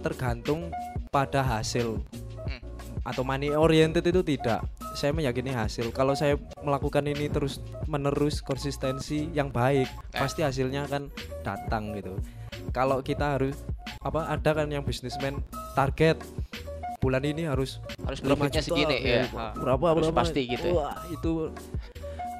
tergantung 0.00 0.68
pada 1.08 1.40
hasil 1.40 2.02
Hmm. 2.44 2.60
atau 3.02 3.24
money 3.24 3.48
oriented 3.50 4.04
itu 4.04 4.20
tidak. 4.20 4.60
Saya 4.94 5.10
meyakini 5.10 5.50
hasil. 5.50 5.90
Kalau 5.90 6.12
saya 6.12 6.36
melakukan 6.60 7.02
ini 7.04 7.26
terus 7.26 7.58
menerus 7.86 8.38
konsistensi 8.38 9.32
yang 9.32 9.48
baik, 9.48 9.88
Eh. 10.12 10.20
pasti 10.20 10.44
hasilnya 10.44 10.84
akan 10.84 11.08
datang 11.40 11.96
gitu. 11.96 12.14
Kalau 12.70 13.00
kita 13.00 13.36
harus 13.36 13.56
apa 14.00 14.28
ada 14.28 14.50
kan 14.52 14.68
yang 14.68 14.82
bisnismen 14.82 15.40
target 15.72 16.20
bulan 16.98 17.20
ini 17.20 17.44
harus 17.44 17.80
Harus 18.00 18.20
profitnya 18.20 18.60
juta, 18.60 18.68
segini 18.70 18.96
ya, 18.98 19.24
ya. 19.24 19.52
Berapa 19.52 19.84
Harus 19.92 20.08
berapa 20.08 20.16
pasti 20.16 20.40
gitu 20.46 20.66
ya. 20.68 20.74
wah 20.74 20.96
itu 21.06 21.32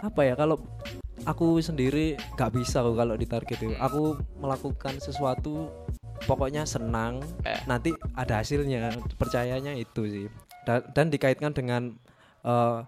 apa 0.01 0.21
ya 0.23 0.35
kalau 0.35 0.57
aku 1.25 1.59
sendiri 1.59 2.07
nggak 2.35 2.51
bisa 2.53 2.81
kok 2.81 2.95
kalau 2.95 3.15
ditarget 3.15 3.59
itu 3.59 3.75
aku 3.77 4.15
melakukan 4.37 4.97
sesuatu 4.99 5.73
pokoknya 6.25 6.65
senang 6.65 7.21
Eh. 7.43 7.59
nanti 7.65 7.91
ada 8.15 8.41
hasilnya 8.41 8.93
percayanya 9.15 9.73
itu 9.73 10.03
sih 10.05 10.27
dan, 10.65 10.85
dan 10.93 11.07
dikaitkan 11.09 11.51
dengan 11.51 11.97
eh, 12.41 12.79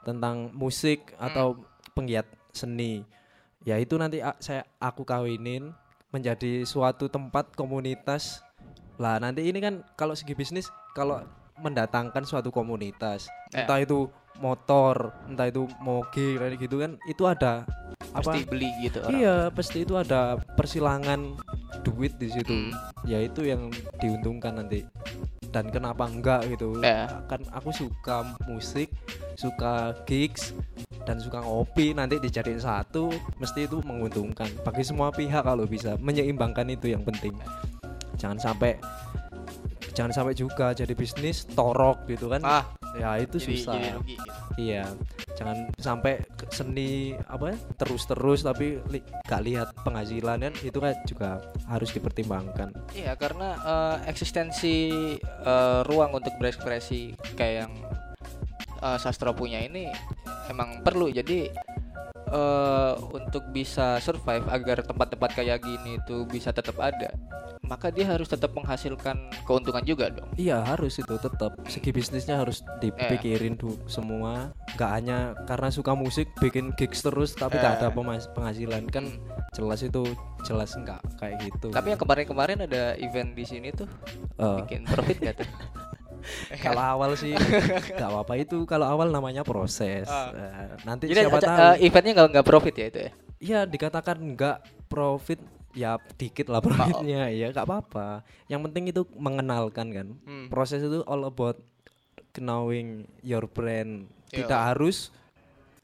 tentang 0.00 0.50
musik 0.52 1.12
Hmm. 1.14 1.26
atau 1.26 1.46
penggiat 1.92 2.24
seni 2.50 3.02
ya 3.62 3.76
itu 3.76 3.94
nanti 3.94 4.18
saya 4.38 4.64
aku 4.78 5.04
kawinin 5.04 5.74
menjadi 6.10 6.64
suatu 6.64 7.06
tempat 7.06 7.52
komunitas 7.52 8.40
lah 8.96 9.18
nanti 9.18 9.44
ini 9.44 9.58
kan 9.58 9.74
kalau 9.94 10.14
segi 10.14 10.32
bisnis 10.32 10.66
kalau 10.90 11.22
mendatangkan 11.56 12.24
suatu 12.24 12.48
komunitas 12.48 13.28
Eh. 13.50 13.60
entah 13.60 13.78
itu 13.78 14.08
motor 14.40 15.12
entah 15.24 15.46
itu 15.46 15.68
moge 15.78 16.34
kayak 16.34 16.58
gitu 16.58 16.76
kan 16.78 16.96
itu 17.04 17.22
ada 17.24 17.62
Pasti 18.10 18.42
apa 18.42 18.48
beli 18.48 18.70
gitu 18.80 18.98
orang. 18.98 19.12
iya 19.14 19.36
pasti 19.48 19.78
itu 19.80 19.94
ada 19.94 20.20
persilangan 20.50 21.36
duit 21.82 22.16
di 22.16 22.28
situ 22.28 22.50
Hmm. 22.50 22.72
ya 23.04 23.20
itu 23.20 23.44
yang 23.44 23.68
diuntungkan 23.96 24.56
nanti 24.56 24.82
dan 25.48 25.68
kenapa 25.68 26.04
enggak 26.04 26.42
gitu 26.48 26.80
Eh. 26.80 27.06
kan 27.26 27.40
aku 27.50 27.70
suka 27.70 28.22
musik 28.44 28.90
suka 29.34 29.94
gigs 30.04 30.52
dan 31.02 31.16
suka 31.16 31.40
ngopi 31.40 31.90
nanti 31.90 32.18
dijadiin 32.18 32.58
satu 32.58 33.08
mesti 33.36 33.64
itu 33.64 33.78
menguntungkan 33.80 34.50
bagi 34.60 34.82
semua 34.82 35.10
pihak 35.10 35.42
kalau 35.42 35.64
bisa 35.64 35.94
menyeimbangkan 35.96 36.66
itu 36.68 36.88
yang 36.88 37.02
penting 37.02 37.32
jangan 38.16 38.36
sampai 38.38 38.76
jangan 39.96 40.12
sampai 40.12 40.34
juga 40.36 40.72
jadi 40.76 40.92
bisnis 40.92 41.48
torok 41.50 42.06
gitu 42.06 42.30
kan. 42.30 42.40
Ah, 42.44 42.64
ya 42.96 43.16
itu 43.20 43.40
jadi, 43.40 43.46
susah. 43.56 43.74
jadi 43.76 43.88
rugi 43.96 44.14
gitu. 44.16 44.30
iya. 44.60 44.84
Jangan 45.40 45.56
sampai 45.80 46.20
seni 46.52 47.16
apa 47.24 47.54
ya, 47.54 47.56
terus-terus 47.80 48.44
tapi 48.44 48.76
li, 48.92 49.00
gak 49.24 49.42
lihat 49.44 49.68
penghasilan 49.86 50.44
kan 50.44 50.54
itu 50.60 50.78
kan 50.78 50.92
juga 51.08 51.40
harus 51.64 51.90
dipertimbangkan. 51.96 52.76
Iya, 52.92 53.16
karena 53.16 53.56
eh, 53.56 53.96
eksistensi 54.12 54.76
eh, 55.24 55.80
ruang 55.88 56.12
untuk 56.20 56.36
berekspresi 56.36 57.16
kayak 57.40 57.54
yang 57.64 57.72
eh, 58.84 58.98
sastra 59.00 59.32
punya 59.32 59.64
ini 59.64 59.88
emang 60.52 60.84
perlu. 60.84 61.08
Jadi 61.08 61.48
eh, 62.30 62.92
untuk 63.10 63.44
bisa 63.50 63.98
survive 63.98 64.46
agar 64.46 64.80
tempat-tempat 64.80 65.30
kayak 65.34 65.60
gini 65.60 65.98
itu 65.98 66.22
bisa 66.24 66.50
tetap 66.50 66.78
ada, 66.78 67.10
maka 67.60 67.88
dia 67.88 68.06
harus 68.06 68.26
tetap 68.26 68.50
menghasilkan 68.50 69.14
keuntungan 69.42 69.82
juga 69.82 70.08
dong. 70.08 70.30
Iya 70.34 70.62
harus 70.64 70.96
itu 70.96 71.14
tetap 71.16 71.58
segi 71.66 71.90
bisnisnya 71.90 72.38
harus 72.38 72.62
dipikirin 72.78 73.54
dulu 73.54 73.78
semua 73.84 74.54
nggak 74.72 74.90
hanya 74.92 75.18
karena 75.44 75.68
suka 75.68 75.92
musik 75.92 76.30
bikin 76.38 76.70
gigs 76.74 77.00
terus 77.00 77.32
tapi 77.32 77.56
nggak 77.56 77.78
ada 77.78 77.88
Eh. 77.90 77.94
penghasilan 78.30 78.84
kan 78.86 79.04
jelas 79.50 79.82
itu 79.82 80.06
jelas 80.40 80.70
nggak 80.72 81.02
kayak 81.18 81.36
gitu 81.42 81.68
Tapi 81.68 81.90
yang 81.90 82.00
kemarin-kemarin 82.00 82.64
ada 82.64 82.94
event 82.96 83.34
di 83.34 83.42
sini 83.42 83.68
tuh 83.70 83.90
Eh, 84.38 84.56
bikin 84.62 84.86
profit 84.86 85.18
gak 85.20 85.34
tuh? 85.36 85.48
kalau 86.64 86.82
awal 86.82 87.10
sih 87.14 87.32
nggak 87.32 88.08
apa-apa 88.08 88.34
itu 88.36 88.62
kalau 88.64 88.86
awal 88.86 89.08
namanya 89.08 89.42
proses 89.42 90.04
Ah. 90.04 90.30
Eh, 90.30 90.84
nanti 90.84 91.04
Jadi 91.06 91.20
siapa 91.24 91.38
tahu 91.38 91.56
eh, 91.76 91.84
eventnya 91.84 92.12
nggak 92.16 92.28
nggak 92.32 92.46
profit 92.46 92.74
ya 92.74 92.86
itu 92.86 92.98
ya? 93.00 93.10
Iya 93.40 93.60
dikatakan 93.64 94.16
nggak 94.34 94.56
profit 94.86 95.40
ya 95.70 95.96
dikit 96.14 96.50
lah 96.50 96.58
profitnya 96.60 97.30
ya 97.30 97.48
nggak 97.48 97.62
apa-apa 97.62 98.20
yang 98.46 98.60
penting 98.62 98.90
itu 98.90 99.06
mengenalkan 99.14 99.86
kan 99.88 100.06
Hmm. 100.26 100.46
proses 100.48 100.82
itu 100.82 101.00
all 101.06 101.22
about 101.24 101.56
knowing 102.36 102.88
your 103.20 103.46
brand 103.46 104.06
Yo. 104.30 104.42
tidak 104.42 104.60
harus 104.74 105.10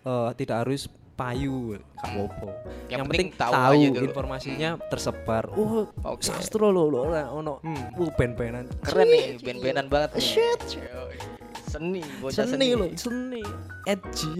eh, 0.02 0.31
tidak 0.35 0.66
harus 0.66 0.87
payu 1.17 1.81
gak 1.97 2.13
apa-apa. 2.13 2.49
Yang 2.87 2.93
Yang, 2.93 3.01
penting 3.09 3.29
penting, 3.33 3.41
tahu 3.41 3.53
tahu, 3.57 3.83
informasinya 4.05 4.71
tersebar. 4.93 5.45
Oh, 5.57 5.89
Oke. 6.05 6.23
sastro 6.23 6.69
lo 6.69 6.87
lo 6.93 7.09
ora 7.09 7.33
ono. 7.33 7.65
Hmm. 7.65 7.97
Uh, 7.97 8.13
ben-benan. 8.15 8.69
Keren 8.85 9.09
nih, 9.09 9.41
band-bandan 9.41 9.87
banget 9.89 10.11
nih. 10.21 10.23
Shit. 10.23 10.61
Seni, 11.67 12.05
bocah 12.21 12.47
Seni 12.47 12.69
lo, 12.77 12.87
seni. 12.95 13.43
Edgy. 13.89 14.33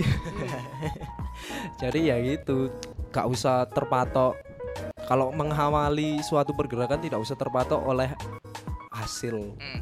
Jadi 1.83 2.13
ya 2.13 2.17
gitu, 2.21 2.71
gak 3.11 3.27
usah 3.27 3.65
terpatok. 3.73 4.37
Kalau 5.09 5.33
menghawali 5.33 6.21
suatu 6.21 6.53
pergerakan 6.53 7.01
tidak 7.01 7.19
usah 7.23 7.35
terpatok 7.39 7.81
oleh 7.81 8.13
hasil. 8.93 9.57
Hmm, 9.57 9.81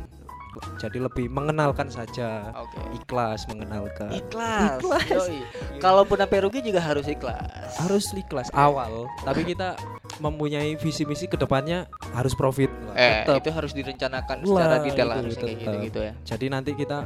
Jadi 0.76 0.98
lebih 0.98 1.26
mengenalkan 1.26 1.86
saja. 1.86 2.50
Oke. 2.54 2.78
Ikhlas 2.94 3.46
mengenalkan. 3.46 4.10
Ikhlas. 4.10 4.78
Ikhlas. 4.78 5.06
Yoi. 5.08 5.40
Kalaupun 5.78 6.16
sampai 6.16 6.38
rugi 6.40 6.60
juga 6.60 6.78
harus 6.78 7.04
ikhlas. 7.04 7.76
harus 7.76 8.04
ikhlas 8.12 8.48
awal 8.52 9.10
tapi 9.20 9.42
kita 9.44 9.74
mempunyai 10.16 10.74
visi 10.74 11.02
misi 11.02 11.26
ke 11.26 11.34
depannya 11.34 11.90
harus 12.12 12.30
profit 12.32 12.70
lah. 12.86 13.26
Eh, 13.26 13.34
itu 13.34 13.50
harus 13.50 13.72
direncanakan 13.72 14.36
Lah, 14.40 14.46
secara 14.46 14.76
detail 14.78 15.08
itu 15.08 15.18
harus 15.18 15.34
kayak 15.34 15.48
tetep. 15.48 15.58
gitu-gitu 15.60 16.00
ya. 16.00 16.12
jadi 16.22 16.44
nanti 16.48 16.70
kita 16.72 16.98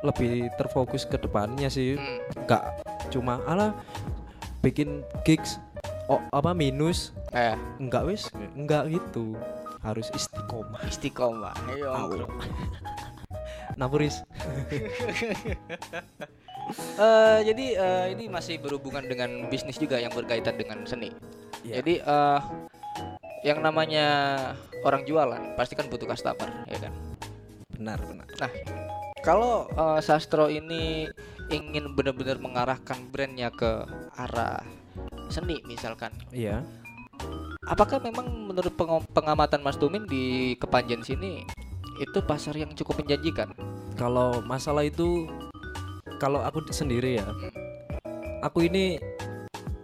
lebih 0.00 0.32
terfokus 0.54 1.04
ke 1.04 1.16
depannya 1.16 1.68
sih 1.68 1.96
Hmm. 1.96 2.18
nggak 2.42 2.62
cuma 3.08 3.44
ala 3.44 3.76
bikin 4.60 5.04
gigs 5.22 5.60
oh 6.06 6.22
apa 6.30 6.52
minus 6.52 7.12
Eh, 7.30 7.52
enggak 7.76 8.08
wis 8.08 8.32
enggak 8.54 8.88
gitu 8.88 9.36
harus 9.86 10.10
istiqomah 10.10 10.82
istiqomah. 10.90 11.54
Ayo. 11.70 11.86
Au. 11.94 12.06
bro. 12.10 12.26
napuris 13.80 14.22
Eh, 16.98 17.40
jadi 17.46 17.66
eh, 17.78 18.06
ini 18.18 18.26
masih 18.26 18.58
berhubungan 18.58 19.06
dengan 19.06 19.46
bisnis 19.46 19.78
juga 19.78 20.02
yang 20.02 20.10
berkaitan 20.10 20.58
dengan 20.58 20.82
seni. 20.82 21.14
Iya. 21.62 21.78
Jadi 21.78 21.94
eh, 22.02 22.40
yang 23.46 23.62
namanya 23.62 24.06
orang 24.82 25.06
jualan 25.06 25.54
pasti 25.54 25.78
kan 25.78 25.86
butuh 25.86 26.10
customer, 26.10 26.50
ya 26.66 26.90
kan. 26.90 26.94
benar 27.76 28.00
benar 28.02 28.26
Nah, 28.42 28.50
kalau 29.22 29.70
eh, 29.70 30.00
sastro 30.02 30.50
ini 30.50 31.06
ingin 31.54 31.94
benar-benar 31.94 32.42
mengarahkan 32.42 32.98
brandnya 33.14 33.54
ke 33.54 33.86
arah 34.18 34.58
seni 35.30 35.62
misalkan, 35.70 36.10
iya 36.34 36.66
apakah 37.66 37.98
memang 37.98 38.26
menurut 38.46 38.72
pengamatan 39.10 39.60
Mas 39.60 39.76
Tumin 39.76 40.06
di 40.06 40.54
Kepanjen 40.56 41.02
sini 41.02 41.42
itu 41.96 42.18
pasar 42.22 42.52
yang 42.54 42.70
cukup 42.72 43.02
menjanjikan? 43.02 43.50
kalau 43.96 44.44
masalah 44.44 44.84
itu 44.84 45.24
kalau 46.20 46.44
aku 46.44 46.60
sendiri 46.68 47.16
ya 47.16 47.24
aku 48.44 48.68
ini 48.68 49.00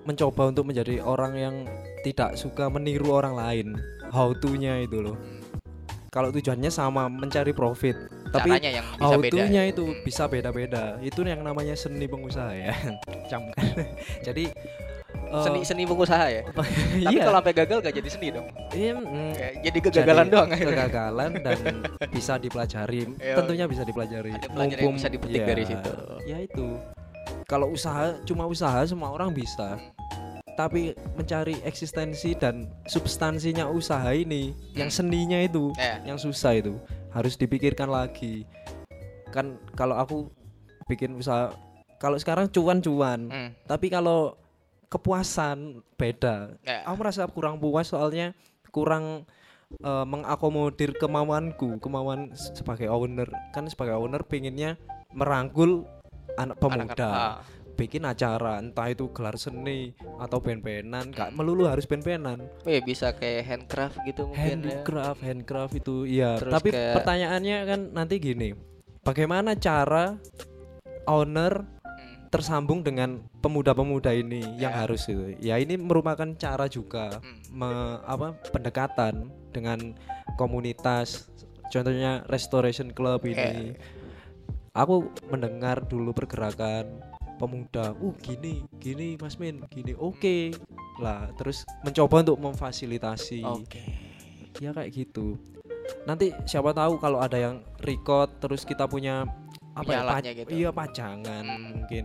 mencoba 0.05 0.53
untuk 0.53 0.69
menjadi 0.69 1.01
orang 1.01 1.33
yang 1.33 1.57
tidak 2.05 2.37
suka 2.37 2.69
meniru 2.69 3.09
orang 3.09 3.33
lain 3.33 3.69
how 4.13 4.37
to-nya 4.37 4.85
itu 4.85 5.01
loh 5.01 5.17
kalau 6.13 6.29
tujuannya 6.29 6.69
sama 6.69 7.09
mencari 7.09 7.57
profit 7.57 7.97
tapi 8.29 8.53
Caranya 8.53 8.71
yang 8.81 8.87
bisa 8.93 9.05
how 9.09 9.17
beda. 9.17 9.33
to-nya 9.33 9.63
itu 9.65 9.85
Hmm. 9.89 10.01
bisa 10.05 10.25
beda-beda 10.29 11.01
itu 11.01 11.21
yang 11.25 11.41
namanya 11.41 11.73
seni 11.73 12.05
pengusaha 12.05 12.53
ya 12.53 12.77
jadi 14.29 14.53
eh, 15.33 15.43
Seni 15.43 15.61
seni 15.65 15.83
pengusaha 15.83 16.27
ya. 16.29 16.43
Tapi 16.53 17.01
iya. 17.09 17.25
kalau 17.25 17.39
sampai 17.41 17.55
gagal 17.57 17.77
gak 17.81 17.95
jadi 17.97 18.09
seni 18.13 18.29
dong. 18.29 18.47
iya, 18.71 18.93
mm, 18.95 19.33
Kayak 19.33 19.53
jadi 19.65 19.79
kegagalan 19.81 20.27
jadi 20.27 20.33
doang. 20.37 20.49
kegagalan 20.53 21.31
dan 21.41 21.59
bisa 22.13 22.33
dipelajari. 22.37 23.01
Iya. 23.23 23.35
tentunya 23.41 23.65
bisa 23.65 23.83
dipelajari. 23.83 24.31
Ada 24.37 24.77
yang 24.77 24.95
bisa 24.95 25.09
dipetik 25.09 25.41
ya, 25.41 25.47
dari 25.49 25.65
situ. 25.65 25.93
ya 26.29 26.39
itu. 26.39 26.67
Kalau 27.47 27.73
usaha 27.73 28.13
cuma 28.23 28.45
usaha 28.45 28.85
semua 28.85 29.09
orang 29.11 29.33
bisa. 29.33 29.81
Tapi 30.53 30.93
mencari 31.17 31.57
eksistensi 31.65 32.37
dan 32.37 32.69
substansinya 32.85 33.73
usaha 33.73 34.13
ini 34.13 34.53
yang 34.77 34.93
seninya 34.93 35.41
itu 35.41 35.73
Eh, 35.81 35.97
yang 36.05 36.21
susah 36.21 36.53
itu 36.61 36.77
harus 37.09 37.41
dipikirkan 37.41 37.89
lagi. 37.89 38.45
Kan 39.33 39.57
kalau 39.73 39.97
aku 39.97 40.29
bikin 40.85 41.17
usaha 41.17 41.49
kalau 41.97 42.21
sekarang 42.21 42.53
cuan-cuan. 42.53 43.33
Hmm, 43.33 43.51
tapi 43.65 43.89
kalau 43.89 44.37
kepuasan 44.93 45.81
beda. 45.97 46.61
Eh, 46.69 46.85
aku 46.85 46.97
merasa 47.01 47.25
kurang 47.25 47.57
puas 47.57 47.89
soalnya 47.89 48.37
kurang 48.69 49.25
eh, 49.81 50.05
mengakomodir 50.05 50.93
kemauanku 51.01 51.81
kemauan 51.81 52.37
sebagai 52.37 52.93
owner. 52.93 53.33
Kan 53.57 53.73
sebagai 53.73 53.97
owner 53.97 54.21
pengennya 54.21 54.77
merangkul 55.17 55.89
anak 56.37 56.61
pemuda. 56.61 57.09
ah, 57.09 57.37
bikin 57.73 58.05
acara 58.05 58.61
entah 58.61 58.93
itu 58.93 59.09
gelar 59.17 59.37
seni 59.41 59.97
atau 60.21 60.45
band-bandan 60.45 61.09
gak 61.09 61.33
melulu 61.33 61.65
harus 61.65 61.89
band-bandan. 61.89 62.45
Eh, 62.69 62.85
bisa 62.85 63.17
kayak 63.17 63.49
handcraft 63.49 63.97
gitu 64.05 64.29
mungkin 64.29 64.61
ya. 64.61 64.77
handcraft 64.77 65.21
handcraft 65.25 65.75
itu 65.81 65.97
iya. 66.05 66.37
Terus 66.37 66.53
tapi 66.53 66.69
kayak- 66.69 67.01
pertanyaannya 67.01 67.59
kan 67.65 67.81
nanti 67.97 68.15
gini 68.21 68.53
bagaimana 69.01 69.57
cara 69.57 70.21
owner 71.09 71.65
tersambung 72.33 72.81
dengan 72.81 73.21
pemuda-pemuda 73.45 74.09
ini 74.17 74.41
yang 74.57 74.73
Ya. 74.73 74.89
harus 74.89 75.05
itu. 75.05 75.37
Ya 75.37 75.61
ini 75.61 75.77
merupakan 75.77 76.25
cara 76.41 76.65
juga 76.65 77.21
hmm. 77.21 77.53
me- 77.53 78.01
apa 78.09 78.33
pendekatan 78.49 79.29
dengan 79.53 79.93
komunitas 80.41 81.29
contohnya 81.69 82.25
restoration 82.33 82.89
club 82.97 83.29
ini. 83.29 83.77
Aku 84.73 85.13
mendengar 85.29 85.85
dulu 85.85 86.17
pergerakan 86.17 87.05
pemuda 87.37 87.93
uh 87.93 88.15
gini 88.25 88.65
gini 88.81 89.21
Mas 89.21 89.37
Min 89.37 89.61
gini 89.69 89.93
oke. 89.93 90.57
Lah 91.05 91.29
terus 91.37 91.69
mencoba 91.85 92.25
untuk 92.25 92.41
memfasilitasi. 92.41 93.45
Oke. 93.45 93.85
ya 94.61 94.73
kayak 94.73 94.89
gitu. 94.93 95.37
Nanti 96.09 96.33
siapa 96.49 96.73
tahu 96.73 96.97
kalau 96.97 97.21
ada 97.21 97.37
yang 97.37 97.61
record 97.85 98.33
terus 98.41 98.65
kita 98.65 98.89
punya 98.89 99.29
apa 99.73 99.89
ya, 99.89 100.01
pa- 100.03 100.21
gitu. 100.23 100.49
iya 100.51 100.71
pajangan 100.71 101.45
Hmm. 101.45 101.63
mungkin 101.73 102.05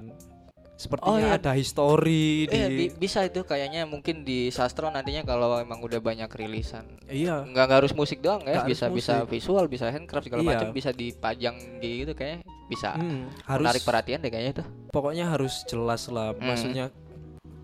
sepertinya 0.73 1.09
Oh, 1.09 1.17
iya. 1.17 1.35
ada 1.35 1.51
history 1.51 2.45
di 2.45 2.53
Eh, 2.53 2.69
bi- 2.69 2.93
bisa 2.95 3.25
itu 3.25 3.41
kayaknya 3.41 3.83
mungkin 3.83 4.21
di 4.21 4.47
sastro 4.47 4.87
nantinya 4.87 5.25
kalau 5.25 5.57
emang 5.57 5.81
udah 5.81 5.97
banyak 5.97 6.29
rilisan. 6.29 6.85
iya 7.03 7.41
Nggak, 7.41 7.65
nggak 7.65 7.77
harus 7.81 7.93
musik 7.93 8.21
doang 8.21 8.45
ya, 8.45 8.61
bisa 8.61 8.85
bisa 8.87 9.25
visual, 9.25 9.65
bisa 9.65 9.89
handcraft 9.89 10.29
segala 10.29 10.41
Iya. 10.41 10.51
macam, 10.53 10.67
bisa 10.71 10.89
dipajang 10.91 11.57
gitu 11.81 12.13
kayaknya 12.13 12.45
bisa 12.67 12.93
Hmm, 12.93 13.25
harus 13.43 13.63
menarik 13.63 13.83
perhatian 13.83 14.19
deh 14.19 14.29
kayaknya 14.29 14.53
itu. 14.53 14.63
pokoknya 14.91 15.25
harus 15.27 15.65
jelas 15.65 16.05
lah 16.07 16.31
Hmm. 16.31 16.45
maksudnya 16.45 16.85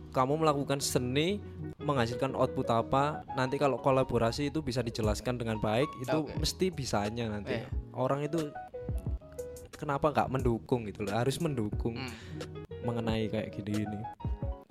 kamu 0.10 0.34
melakukan 0.40 0.78
seni 0.78 1.38
menghasilkan 1.78 2.34
output 2.34 2.66
apa 2.68 3.28
nanti 3.34 3.58
kalau 3.58 3.76
kolaborasi 3.76 4.48
itu 4.48 4.62
bisa 4.62 4.80
dijelaskan 4.80 5.36
dengan 5.36 5.60
baik 5.60 5.90
itu 6.00 6.18
Oke. 6.24 6.34
mesti 6.34 6.66
bisanya 6.70 7.28
nanti 7.28 7.60
Eh. 7.60 7.66
orang 7.92 8.24
itu 8.24 8.48
kenapa 9.84 10.10
nggak 10.10 10.30
mendukung 10.30 10.84
gitu 10.84 11.04
loh 11.04 11.14
harus 11.14 11.36
mendukung 11.38 11.94
Hmm. 11.94 12.12
mengenai 12.82 13.28
kayak 13.28 13.52
gini 13.54 13.84
ini 13.84 14.00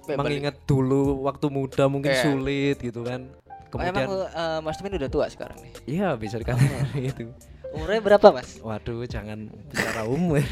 balik- 0.03 0.19
mengingat 0.19 0.57
dulu 0.65 1.23
waktu 1.23 1.47
muda 1.49 1.85
mungkin 1.87 2.11
Iya. 2.11 2.23
sulit 2.23 2.77
gitu 2.79 3.03
kan 3.03 3.29
Oh, 3.71 3.81
emang 3.81 4.05
kemudian 4.05 4.09
eh, 4.29 4.59
Mas 4.61 4.77
Tumin 4.77 4.95
udah 4.95 5.09
tua 5.09 5.27
sekarang 5.29 5.57
nih. 5.59 5.73
iya 5.87 6.13
bisa 6.13 6.37
dikatakan 6.37 6.69
gitu 7.07 7.33
Umurnya 7.71 8.01
berapa 8.03 8.29
Mas? 8.31 8.57
waduh 8.59 9.01
jangan 9.07 9.49
bicara 9.67 10.05
umur 10.05 10.45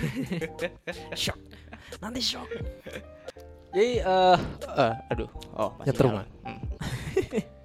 shock 1.14 1.36
nanti 1.98 2.20
shock 2.22 2.48
Jadi 3.70 3.98
eh 3.98 4.38
eh, 4.72 4.94
aduh, 5.06 5.28
oh 5.52 5.70
masih 5.76 5.86
Nyetrum. 5.90 6.12
Hmm. 6.42 6.60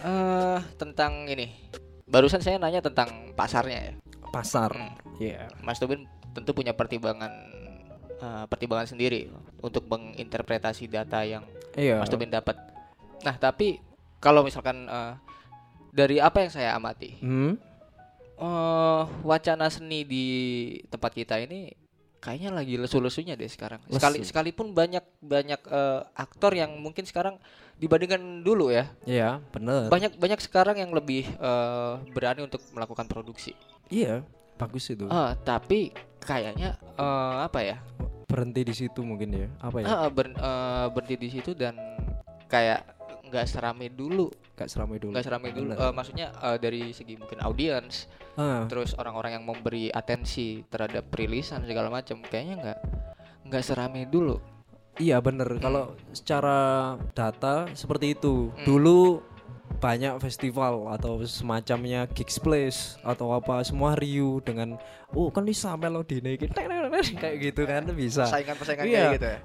Eh, 0.00 0.58
tentang 0.74 1.26
ini. 1.26 1.52
Barusan 2.04 2.38
saya 2.38 2.56
nanya 2.56 2.80
tentang 2.80 3.30
pasarnya 3.32 3.78
ya. 3.82 3.92
pasar 4.26 4.68
Hmm. 4.70 4.92
ya 5.16 5.48
Mas 5.60 5.76
Tobin 5.76 6.04
tentu 6.36 6.52
punya 6.52 6.76
pertimbangan 6.76 7.32
eh, 8.20 8.44
pertimbangan 8.46 8.84
sendiri 8.86 9.32
untuk 9.64 9.88
menginterpretasi 9.88 10.84
data 10.86 11.24
yang 11.24 11.42
iya 11.72 11.96
Mas 11.96 12.12
Tobin 12.12 12.28
dapat. 12.28 12.60
Nah, 13.24 13.34
tapi 13.40 13.80
kalau 14.20 14.44
misalkan 14.44 14.84
eh, 14.84 15.12
dari 15.90 16.20
apa 16.20 16.44
yang 16.44 16.52
saya 16.52 16.76
amati, 16.76 17.16
hmm? 17.24 17.52
eh 18.36 19.02
wacana 19.24 19.72
seni 19.72 20.04
di 20.04 20.26
tempat 20.92 21.16
kita 21.16 21.40
ini 21.40 21.72
kayaknya 22.20 22.50
lagi 22.52 22.74
lesu-lesunya 22.76 23.38
deh 23.38 23.48
sekarang. 23.48 23.80
Sekali 23.88 24.20
Lesu. 24.20 24.28
sekalipun 24.34 24.76
banyak 24.76 25.04
banyak 25.24 25.60
eh, 25.64 26.00
aktor 26.12 26.52
yang 26.52 26.76
mungkin 26.76 27.08
sekarang 27.08 27.40
dibandingkan 27.76 28.40
dulu 28.40 28.72
ya, 28.72 28.88
Iya, 29.04 29.44
bener. 29.52 29.92
banyak 29.92 30.16
banyak 30.16 30.40
sekarang 30.40 30.80
yang 30.80 30.92
lebih 30.92 31.28
eh, 31.28 31.92
berani 32.12 32.44
untuk 32.44 32.60
melakukan 32.72 33.04
produksi. 33.08 33.52
Iya, 33.92 34.24
bagus 34.56 34.88
itu. 34.88 35.06
Ah, 35.06 35.36
tapi 35.36 35.92
kayaknya 36.18 36.74
eh, 36.96 37.34
apa 37.40 37.60
ya? 37.60 37.76
Berhenti 38.26 38.64
di 38.64 38.74
situ 38.74 39.00
mungkin 39.00 39.30
ya. 39.30 39.48
Apa 39.60 39.76
ya? 39.80 39.86
Ah, 39.86 40.08
ber- 40.08 40.32
eh, 40.32 40.86
berhenti 40.90 41.16
di 41.16 41.28
situ 41.30 41.52
dan 41.52 41.76
kayak 42.46 42.82
nggak 43.26 43.46
serame 43.46 43.90
dulu, 43.90 44.30
Gak 44.54 44.70
seramai 44.70 44.96
dulu. 44.96 45.10
nggak 45.10 45.24
serame 45.24 45.50
dulu. 45.50 45.74
Eh, 45.74 45.92
maksudnya 45.92 46.30
eh, 46.32 46.58
dari 46.58 46.90
segi 46.90 47.14
mungkin 47.16 47.42
audiens, 47.42 48.06
Ah, 48.36 48.68
terus 48.68 48.92
orang-orang 48.94 49.40
yang 49.40 49.44
memberi 49.44 49.88
atensi 49.88 50.60
terhadap 50.66 51.08
rilisan 51.10 51.64
segala 51.64 51.88
macam, 51.88 52.20
kayaknya 52.22 52.54
nggak 52.60 52.78
nggak 53.48 53.64
serame 53.64 54.04
dulu. 54.06 54.38
Iya 54.96 55.20
bener. 55.20 55.60
Kalau 55.60 55.92
secara 56.10 56.58
data 57.12 57.68
seperti 57.72 58.16
itu. 58.16 58.48
Hmm. 58.52 58.64
Dulu 58.64 58.98
banyak 59.76 60.16
festival 60.18 60.88
atau 60.88 61.20
semacamnya 61.20 62.08
gigs 62.08 62.36
place 62.36 62.80
atau 63.02 63.30
apa 63.30 63.60
semua 63.60 63.92
riuh 63.92 64.40
dengan 64.40 64.80
oh 65.10 65.28
kan 65.28 65.42
bisa 65.42 65.74
melodi 65.74 66.18
naikin 66.18 66.48
kayak 67.14 67.36
gitu 67.42 67.62
kan 67.62 67.84
bisa. 67.92 68.24
Persaingan-persaingan 68.24 68.84
Iya. 68.84 68.96
kayak 68.96 69.14
gitu 69.14 69.26
ya. 69.26 69.38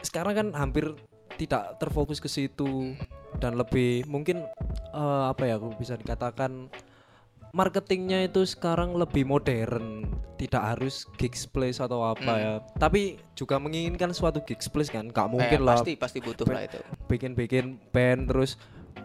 Sekarang 0.00 0.34
kan 0.34 0.46
hampir 0.52 0.94
tidak 1.34 1.76
terfokus 1.76 2.16
ke 2.16 2.28
situ 2.28 2.94
dan 3.36 3.56
lebih 3.56 4.06
mungkin 4.06 4.46
eh, 4.92 5.24
apa 5.26 5.42
ya 5.44 5.56
aku 5.56 5.74
bisa 5.74 5.96
dikatakan 5.96 6.70
marketingnya 7.50 8.24
itu 8.24 8.46
sekarang 8.46 8.94
lebih 8.94 9.24
modern 9.24 10.08
tidak 10.36 10.62
harus 10.64 11.04
gigs 11.14 11.44
place 11.44 11.78
atau 11.78 12.00
apa 12.02 12.22
Hmm. 12.24 12.40
ya 12.40 12.52
tapi 12.76 13.02
juga 13.34 13.56
menginginkan 13.56 14.10
suatu 14.10 14.40
gigs 14.40 14.66
place 14.66 14.88
kan 14.88 15.06
nggak 15.06 15.26
Eh, 15.26 15.30
mungkin 15.30 15.60
lah 15.62 15.76
pasti 15.76 15.92
pasti 15.94 16.18
butuh 16.18 16.46
lah 16.46 16.64
itu. 16.64 16.80
bikin-bikin 17.06 17.76
band 17.90 18.26
terus 18.26 18.56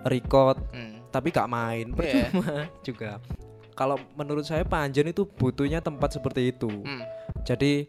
record 0.03 0.60
Hmm. 0.69 1.01
tapi 1.10 1.31
gak 1.31 1.47
main 1.47 1.89
Iya. 1.89 1.95
percuma 1.95 2.53
juga 2.88 3.12
kalau 3.73 3.97
menurut 4.13 4.41
saya 4.41 4.62
Panjen 4.62 5.07
itu 5.07 5.23
butuhnya 5.23 5.79
tempat 5.79 6.13
seperti 6.13 6.51
itu 6.51 6.69
Hmm. 6.69 7.01
jadi 7.41 7.88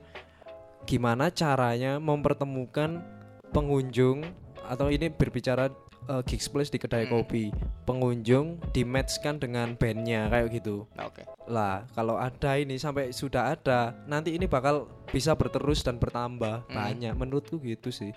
gimana 0.85 1.29
caranya 1.29 1.97
mempertemukan 1.99 3.05
pengunjung 3.51 4.25
atau 4.65 4.89
ini 4.89 5.09
berbicara 5.09 5.69
uh, 6.07 6.21
gigs 6.23 6.49
place 6.49 6.69
di 6.69 6.77
kedai 6.77 7.05
Hmm. 7.05 7.21
kopi 7.21 7.53
pengunjung 7.85 8.61
dimatchkan 8.71 9.37
dengan 9.37 9.73
bandnya 9.75 10.29
kayak 10.29 10.49
gitu 10.55 10.85
Oke. 10.99 11.25
lah 11.45 11.89
kalau 11.93 12.17
ada 12.17 12.57
ini 12.57 12.77
sampai 12.77 13.09
sudah 13.11 13.53
ada 13.53 13.97
nanti 14.05 14.33
ini 14.33 14.45
bakal 14.45 14.85
bisa 15.09 15.33
berterus 15.33 15.81
dan 15.81 15.97
bertambah 15.97 16.69
Hmm. 16.69 16.73
banyak 16.73 17.13
menurutku 17.13 17.57
gitu 17.59 17.89
sih 17.89 18.13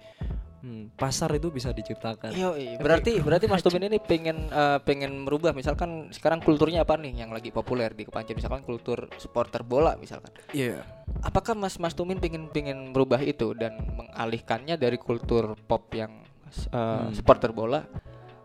Hmm, 0.61 0.93
pasar 0.93 1.33
itu 1.33 1.49
bisa 1.49 1.73
diciptakan 1.73 2.37
Yo, 2.37 2.53
berarti 2.77 3.17
berarti 3.17 3.49
Mas 3.49 3.65
Tumin 3.65 3.81
ini 3.89 3.97
pengen 3.97 4.45
eh, 4.45 4.77
pengen 4.85 5.25
merubah 5.25 5.51
misalkan 5.51 6.13
sekarang 6.13 6.37
kulturnya 6.37 6.85
apa 6.85 7.01
nih 7.01 7.17
yang 7.17 7.33
lagi 7.33 7.49
populer 7.49 7.89
di 7.91 8.05
Kepanjen 8.05 8.37
misalkan 8.37 8.61
kultur 8.61 9.09
supporter 9.17 9.65
bola 9.65 9.97
misalkan. 9.97 10.29
Iya. 10.53 10.85
Apakah 11.21 11.57
Mas 11.57 11.81
Mas 11.81 11.97
Tumin 11.97 12.21
pengen 12.21 12.45
pengen 12.47 12.93
merubah 12.93 13.17
itu 13.19 13.57
dan 13.57 13.73
mengalihkannya 13.97 14.77
dari 14.77 15.01
kultur 15.01 15.57
pop 15.65 15.89
yang 15.91 16.21
eh, 16.51 16.77
Hmm. 16.77 17.09
supporter 17.09 17.49
bola 17.49 17.81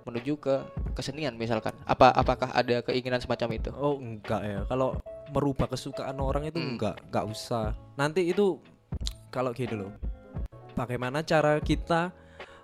menuju 0.07 0.39
ke 0.39 0.57
kesenian 0.95 1.37
misalkan. 1.37 1.77
Apa 1.85 2.15
apakah 2.15 2.49
ada 2.55 2.81
keinginan 2.81 3.21
semacam 3.21 3.61
itu? 3.61 3.71
Oh 3.77 3.99
enggak 3.99 4.41
ya. 4.41 4.61
Kalau 4.65 5.03
merubah 5.35 5.69
kesukaan 5.69 6.17
orang 6.17 6.49
itu 6.49 6.57
Hmm. 6.57 6.81
enggak, 6.81 6.97
enggak 7.11 7.25
usah. 7.29 7.77
Nanti 7.99 8.25
itu 8.25 8.57
kalau 9.29 9.53
gitu 9.53 9.85
loh. 9.85 9.93
Bagaimana 10.77 11.25
cara 11.25 11.57
kita 11.65 12.13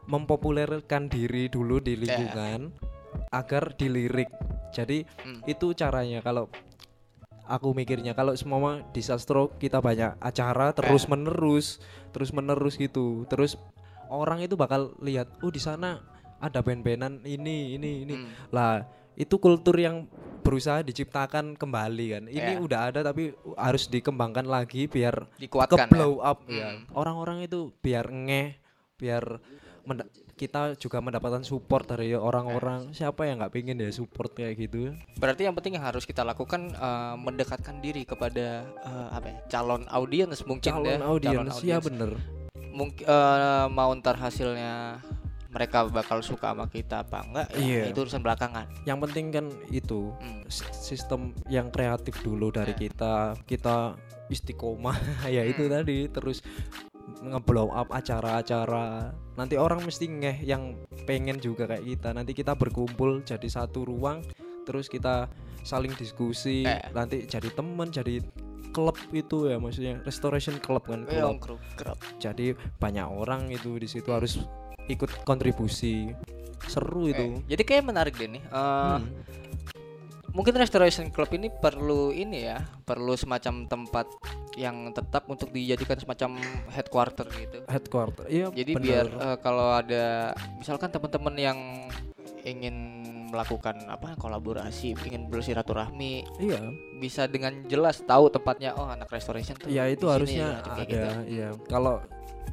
mempopulerkan 0.04 1.08
diri 1.08 1.48
dulu 1.48 1.80
di 1.80 1.96
lingkungan 1.96 2.68
agar 3.32 3.72
dilirik. 3.72 4.28
Jadi 4.72 5.04
Hmm. 5.24 5.40
itu 5.48 5.72
caranya 5.72 6.20
kalau 6.20 6.52
aku 7.48 7.72
mikirnya 7.72 8.12
kalau 8.12 8.36
semua 8.36 8.84
di 8.92 9.00
sastro 9.00 9.52
kita 9.56 9.80
banyak 9.82 10.16
acara 10.22 10.72
terus 10.72 11.10
menerus 11.10 11.82
terus 12.14 12.30
menerus 12.30 12.78
gitu 12.78 13.26
terus 13.26 13.58
orang 14.08 14.40
itu 14.40 14.54
bakal 14.54 14.94
lihat 15.02 15.28
oh 15.42 15.50
di 15.50 15.58
sana 15.58 16.00
ada 16.38 16.62
band-bandan 16.62 17.20
ini 17.26 17.76
ini 17.76 18.06
ini 18.06 18.14
Hmm. 18.14 18.30
lah 18.54 18.86
itu 19.14 19.36
kultur 19.36 19.74
yang 19.74 20.08
berusaha 20.42 20.82
diciptakan 20.82 21.54
kembali 21.54 22.06
kan 22.10 22.22
ini 22.26 22.52
Ya. 22.52 22.58
udah 22.58 22.80
ada 22.88 23.00
tapi 23.02 23.30
harus 23.54 23.86
dikembangkan 23.86 24.42
lagi 24.44 24.84
biar 24.84 25.30
ke 25.30 25.46
Dikuatkan. 25.46 25.86
blow 25.86 26.18
up 26.18 26.42
ya 26.46 26.74
Hmm. 26.74 26.90
orang-orang 26.92 27.44
itu 27.44 27.70
biar 27.78 28.10
ngeh 28.10 28.58
biar 28.96 29.38
kita 30.32 30.74
juga 30.74 30.98
mendapatkan 30.98 31.42
support 31.42 31.86
dari 31.86 32.10
orang-orang 32.12 32.90
siapa 32.90 33.22
yang 33.24 33.38
nggak 33.38 33.52
pengen 33.52 33.78
ya 33.78 33.90
support 33.90 34.30
kayak 34.32 34.54
gitu 34.56 34.94
Berarti 35.14 35.46
yang 35.46 35.54
penting 35.54 35.74
yang 35.74 35.84
harus 35.84 36.02
kita 36.02 36.22
lakukan 36.22 36.70
eh, 36.72 37.14
mendekatkan 37.16 37.78
diri 37.78 38.02
kepada 38.02 38.66
eh, 38.66 39.08
apa 39.12 39.26
ya? 39.28 39.38
calon 39.48 39.86
audiens 39.88 40.42
mungkin 40.42 40.70
calon 40.72 40.98
ya. 40.98 41.04
audiens 41.04 41.54
ya 41.62 41.78
bener 41.78 42.18
Mungkin 42.72 43.04
eh, 43.04 43.66
mau 43.68 43.90
ntar 43.92 44.16
hasilnya 44.16 44.98
mereka 45.52 45.84
bakal 45.84 46.18
suka 46.20 46.50
sama 46.50 46.66
kita 46.66 47.04
apa 47.04 47.22
enggak 47.22 47.46
ya 47.52 47.60
Iya. 47.60 47.82
itu 47.92 47.98
urusan 48.00 48.20
belakangan. 48.20 48.66
yang 48.82 48.98
penting 48.98 49.28
kan 49.28 49.46
itu 49.68 50.10
Hmm. 50.16 50.42
sistem 50.72 51.20
yang 51.46 51.68
kreatif 51.68 52.16
dulu 52.18 52.48
dari 52.48 52.72
Eh. 52.72 52.78
kita 52.82 53.36
kita 53.44 53.76
istiqomah 54.26 54.96
ya 55.28 55.44
itu 55.44 55.64
Hmm. 55.64 55.72
tadi 55.74 56.08
terus 56.08 56.40
ngeblow 57.20 57.68
up 57.68 57.92
acara-acara 57.92 59.12
nanti 59.32 59.54
orang 59.54 59.80
mesti 59.80 60.06
ngeh 60.06 60.38
yang 60.42 60.74
pengen 61.04 61.36
juga 61.36 61.66
kayak 61.66 61.84
kita 61.86 62.08
nanti 62.10 62.32
kita 62.32 62.54
berkumpul 62.54 63.20
jadi 63.22 63.44
satu 63.44 63.84
ruang 63.84 64.24
terus 64.62 64.86
kita 64.86 65.28
saling 65.60 65.92
diskusi 65.92 66.62
Eh. 66.62 66.80
nanti 66.90 67.22
jadi 67.22 67.50
temen 67.50 67.88
jadi 67.88 68.22
klub 68.70 68.96
itu 69.12 69.46
ya 69.46 69.60
maksudnya 69.60 70.00
restoration 70.00 70.56
club 70.56 70.80
kan 70.82 71.04
Eh, 71.04 71.20
klub. 71.36 71.60
jadi 72.16 72.56
banyak 72.78 73.04
orang 73.04 73.50
itu 73.50 73.76
di 73.76 73.84
situ 73.84 74.08
harus 74.08 74.40
ikut 74.86 75.10
kontribusi 75.22 76.10
seru 76.62 77.06
itu 77.06 77.42
Eh, 77.42 77.42
jadi 77.50 77.62
kayak 77.62 77.84
menarik 77.84 78.14
deh 78.14 78.30
nih. 78.30 78.42
Eh, 78.42 78.98
Hmm. 78.98 79.06
Mungkin 80.32 80.56
restoration 80.56 81.12
club 81.12 81.28
ini 81.36 81.52
perlu 81.52 82.08
ini 82.08 82.48
ya, 82.48 82.56
perlu 82.88 83.12
semacam 83.12 83.68
tempat 83.68 84.08
yang 84.56 84.88
tetap 84.90 85.28
untuk 85.28 85.52
dijadikan 85.52 86.00
semacam 86.00 86.40
headquarter 86.72 87.28
gitu. 87.36 87.60
headquarter 87.68 88.24
iya 88.28 88.48
Jadi 88.48 88.72
bener. 88.72 88.80
biar 88.80 89.06
eh, 89.12 89.36
kalau 89.44 89.76
ada 89.76 90.32
misalkan 90.56 90.88
teman-teman 90.88 91.34
yang 91.36 91.58
ingin 92.48 92.76
melakukan 93.28 93.76
apa 93.88 94.16
kolaborasi, 94.16 94.92
ingin 95.04 95.28
bersilaturahmi, 95.28 96.24
iya 96.36 96.60
bisa 96.96 97.24
dengan 97.24 97.64
jelas 97.68 98.00
tahu 98.00 98.28
tempatnya. 98.28 98.72
Oh, 98.76 98.88
anak 98.88 99.08
restoration 99.08 99.56
tuh. 99.56 99.68
Ya 99.68 99.84
itu 99.88 100.04
harusnya 100.08 100.60
ya, 100.60 100.64
ada. 100.64 100.82
gitu. 100.84 101.08
Iya. 101.28 101.48
Kalau 101.68 102.00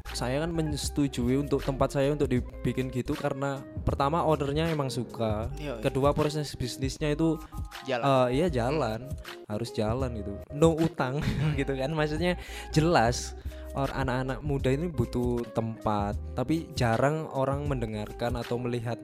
saya 0.09 0.41
kan 0.41 0.51
menyetujui 0.51 1.37
untuk 1.37 1.61
tempat 1.61 1.93
saya 1.93 2.11
untuk 2.11 2.27
dibikin 2.27 2.89
gitu 2.89 3.13
karena 3.13 3.61
pertama 3.85 4.25
ownernya 4.25 4.67
emang 4.69 4.89
suka, 4.89 5.47
Iya, 5.55 5.77
iya. 5.77 5.83
kedua 5.83 6.11
proses 6.11 6.51
bisnisnya 6.57 7.13
itu 7.13 7.37
Jalan. 7.85 8.03
eh 8.03 8.27
iya 8.41 8.47
jalan, 8.49 9.05
harus 9.45 9.69
jalan 9.71 10.11
gitu. 10.17 10.33
No 10.51 10.73
utang 10.75 11.21
gitu 11.59 11.77
kan. 11.77 11.93
Maksudnya 11.93 12.35
jelas 12.73 13.37
or 13.77 13.87
anak-anak 13.93 14.41
muda 14.41 14.73
ini 14.73 14.89
butuh 14.89 15.45
tempat, 15.53 16.17
tapi 16.33 16.67
jarang 16.73 17.29
orang 17.29 17.69
mendengarkan 17.69 18.33
atau 18.35 18.57
melihat 18.57 18.97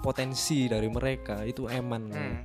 potensi 0.00 0.70
dari 0.70 0.86
mereka 0.88 1.42
itu 1.44 1.66
eman. 1.66 2.02
Hmm. 2.08 2.38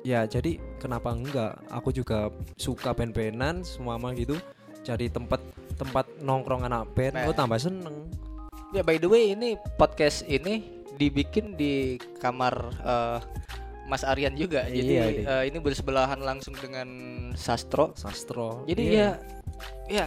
Ya 0.00 0.24
jadi 0.24 0.56
kenapa 0.80 1.12
enggak? 1.12 1.60
Aku 1.68 1.92
juga 1.92 2.32
suka 2.56 2.96
band-bandan 2.96 3.60
semua 3.62 4.00
gitu. 4.16 4.40
Cari 4.80 5.12
tempat 5.12 5.44
tempat 5.80 6.04
nongkrong 6.18 6.62
anak 6.62 6.92
band, 6.92 7.14
Nah. 7.14 7.24
oh 7.24 7.32
tambah 7.32 7.56
seneng. 7.56 8.06
Ya 8.70 8.80
by 8.80 8.96
the 8.96 9.06
way 9.06 9.32
ini 9.32 9.56
podcast 9.74 10.22
ini 10.24 10.62
dibikin 10.94 11.56
di 11.56 11.72
kamar 12.18 12.54
eh, 12.76 13.18
Mas 13.84 14.04
Aryan 14.04 14.36
juga. 14.36 14.62
Jadi 14.64 14.92
Iya, 14.92 15.04
ini. 15.08 15.22
eh, 15.24 15.42
ini 15.48 15.58
bersebelahan 15.58 16.20
langsung 16.20 16.54
dengan 16.54 16.86
Sastro. 17.34 17.90
Sastro. 17.94 18.62
Jadi 18.64 18.82
Iya. 18.92 19.18
ya 19.88 20.06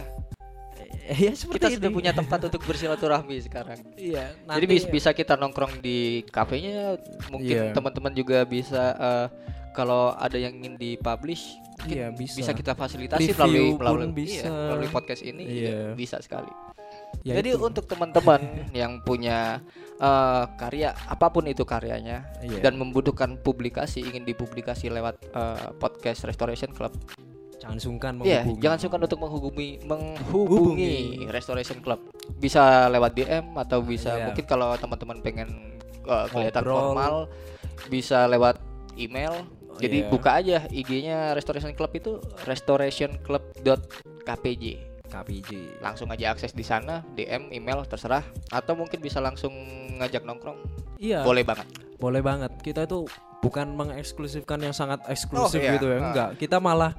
ya 1.20 1.32
seperti 1.36 1.60
kita 1.60 1.76
sudah 1.76 1.90
ini. 1.90 1.96
punya 1.96 2.12
tempat 2.12 2.40
untuk 2.48 2.62
bersilaturahmi 2.64 3.36
sekarang. 3.42 3.76
Iya. 3.94 4.32
Jadi 4.48 4.64
bis- 4.64 4.88
bisa 4.88 5.10
kita 5.10 5.36
nongkrong 5.36 5.78
di 5.78 6.24
kafenya, 6.26 6.96
mungkin 7.28 7.56
Iya. 7.60 7.72
teman-teman 7.72 8.14
juga 8.14 8.40
bisa 8.44 8.82
eh, 8.94 9.26
kalau 9.72 10.14
ada 10.14 10.38
yang 10.38 10.54
ingin 10.54 10.78
dipublish 10.78 11.58
Iya, 11.86 12.06
bisa. 12.10 12.36
bisa 12.36 12.52
kita 12.52 12.72
fasilitasi 12.72 13.30
Review 13.30 13.76
melalui 13.76 14.06
melalui 14.06 14.12
bisa. 14.14 14.44
iya, 14.44 14.50
melalui 14.50 14.88
podcast 14.88 15.22
ini 15.22 15.42
Iya. 15.42 15.60
iya, 15.62 15.78
bisa 15.92 16.16
sekali. 16.18 16.50
Ya 17.22 17.34
Jadi 17.34 17.50
itu. 17.50 17.62
untuk 17.62 17.84
teman-teman 17.84 18.40
yang 18.76 19.00
punya 19.00 19.62
eh, 19.94 20.44
karya 20.54 20.92
apa 20.92 21.26
pun 21.28 21.44
itu 21.44 21.62
karyanya 21.62 22.24
Iya. 22.40 22.60
dan 22.60 22.74
membutuhkan 22.74 23.38
publikasi 23.38 24.02
ingin 24.02 24.22
dipublikasi 24.22 24.88
lewat 24.88 25.16
eh, 25.26 25.68
podcast 25.74 26.24
Restoration 26.24 26.70
Club. 26.70 26.92
jangan 27.56 27.80
sungkan 27.80 28.12
Iya, 28.18 28.44
menghubungi. 28.44 28.60
jangan 28.60 28.78
sungkan 28.78 29.00
untuk 29.02 29.18
menghubungi 29.18 29.68
menghubungi 29.84 30.92
Restoration 31.28 31.80
Club. 31.80 32.00
Bisa 32.36 32.88
lewat 32.88 33.14
DM 33.14 33.56
atau 33.56 33.80
bisa 33.80 34.12
Iya. 34.12 34.24
mungkin 34.28 34.44
kalau 34.44 34.74
teman-teman 34.74 35.18
pengen 35.18 35.48
eh, 36.02 36.26
kelihatan 36.28 36.60
Ngobrol. 36.60 36.76
formal 36.92 37.14
bisa 37.88 38.26
lewat 38.26 38.60
email. 38.94 39.32
Jadi 39.76 39.98
Iya. 40.02 40.08
buka 40.08 40.30
aja 40.38 40.58
IG-nya 40.68 41.32
Restoration 41.32 41.72
Club 41.72 41.92
itu 41.92 42.20
restorationclub.kpj. 42.44 44.64
KPJ. 45.04 45.78
Langsung 45.78 46.10
aja 46.10 46.34
akses 46.34 46.50
di 46.50 46.66
sana, 46.66 47.06
DM, 47.14 47.54
email 47.54 47.86
terserah 47.86 48.26
atau 48.50 48.74
mungkin 48.74 48.98
bisa 48.98 49.22
langsung 49.22 49.54
ngajak 49.94 50.26
nongkrong. 50.26 50.58
Iya. 50.98 51.22
Boleh 51.22 51.46
banget. 51.46 51.70
Boleh 51.98 52.18
banget. 52.18 52.50
Kita 52.58 52.82
itu 52.82 53.06
bukan 53.38 53.76
mengeksklusifkan 53.76 54.58
yang 54.58 54.74
sangat 54.74 54.98
eksklusif 55.06 55.60
Oh, 55.60 55.62
iya. 55.62 55.72
gitu 55.78 55.86
ya. 55.86 55.98
Ah. 56.00 56.06
Enggak. 56.10 56.30
Kita 56.40 56.58
malah 56.58 56.96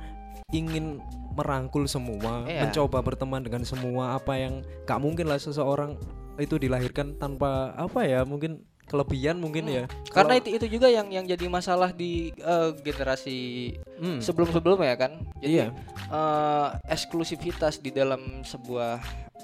ingin 0.53 1.01
merangkul 1.35 1.83
semua, 1.85 2.47
Iya. 2.47 2.63
mencoba 2.63 3.03
berteman 3.03 3.43
dengan 3.43 3.67
semua 3.67 4.15
apa 4.15 4.39
yang 4.39 4.63
gak 4.87 5.03
mungkin 5.03 5.27
lah 5.27 5.35
seseorang 5.35 5.99
itu 6.39 6.55
dilahirkan 6.55 7.15
tanpa 7.15 7.75
apa 7.75 8.07
ya 8.07 8.23
mungkin 8.23 8.63
kelebihan 8.85 9.37
mungkin 9.37 9.65
ya. 9.65 9.83
Karena 10.07 10.37
itu 10.37 10.53
itu 10.53 10.65
juga 10.69 10.87
yang 10.87 11.09
yang 11.09 11.25
jadi 11.25 11.45
masalah 11.45 11.89
di 11.89 12.29
eh, 12.31 12.69
generasi 12.79 13.73
Hmm, 13.95 14.19
sebelum-sebelumnya 14.19 14.95
kan. 14.95 15.11
Jadi 15.41 15.53
iya, 15.55 15.73
eh, 16.07 16.67
eksklusivitas 16.87 17.79
di 17.79 17.89
dalam 17.89 18.41
sebuah 18.41 18.99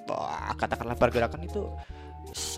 wah, 0.06 0.54
katakanlah 0.56 0.94
pergerakan 0.94 1.42
itu 1.42 1.66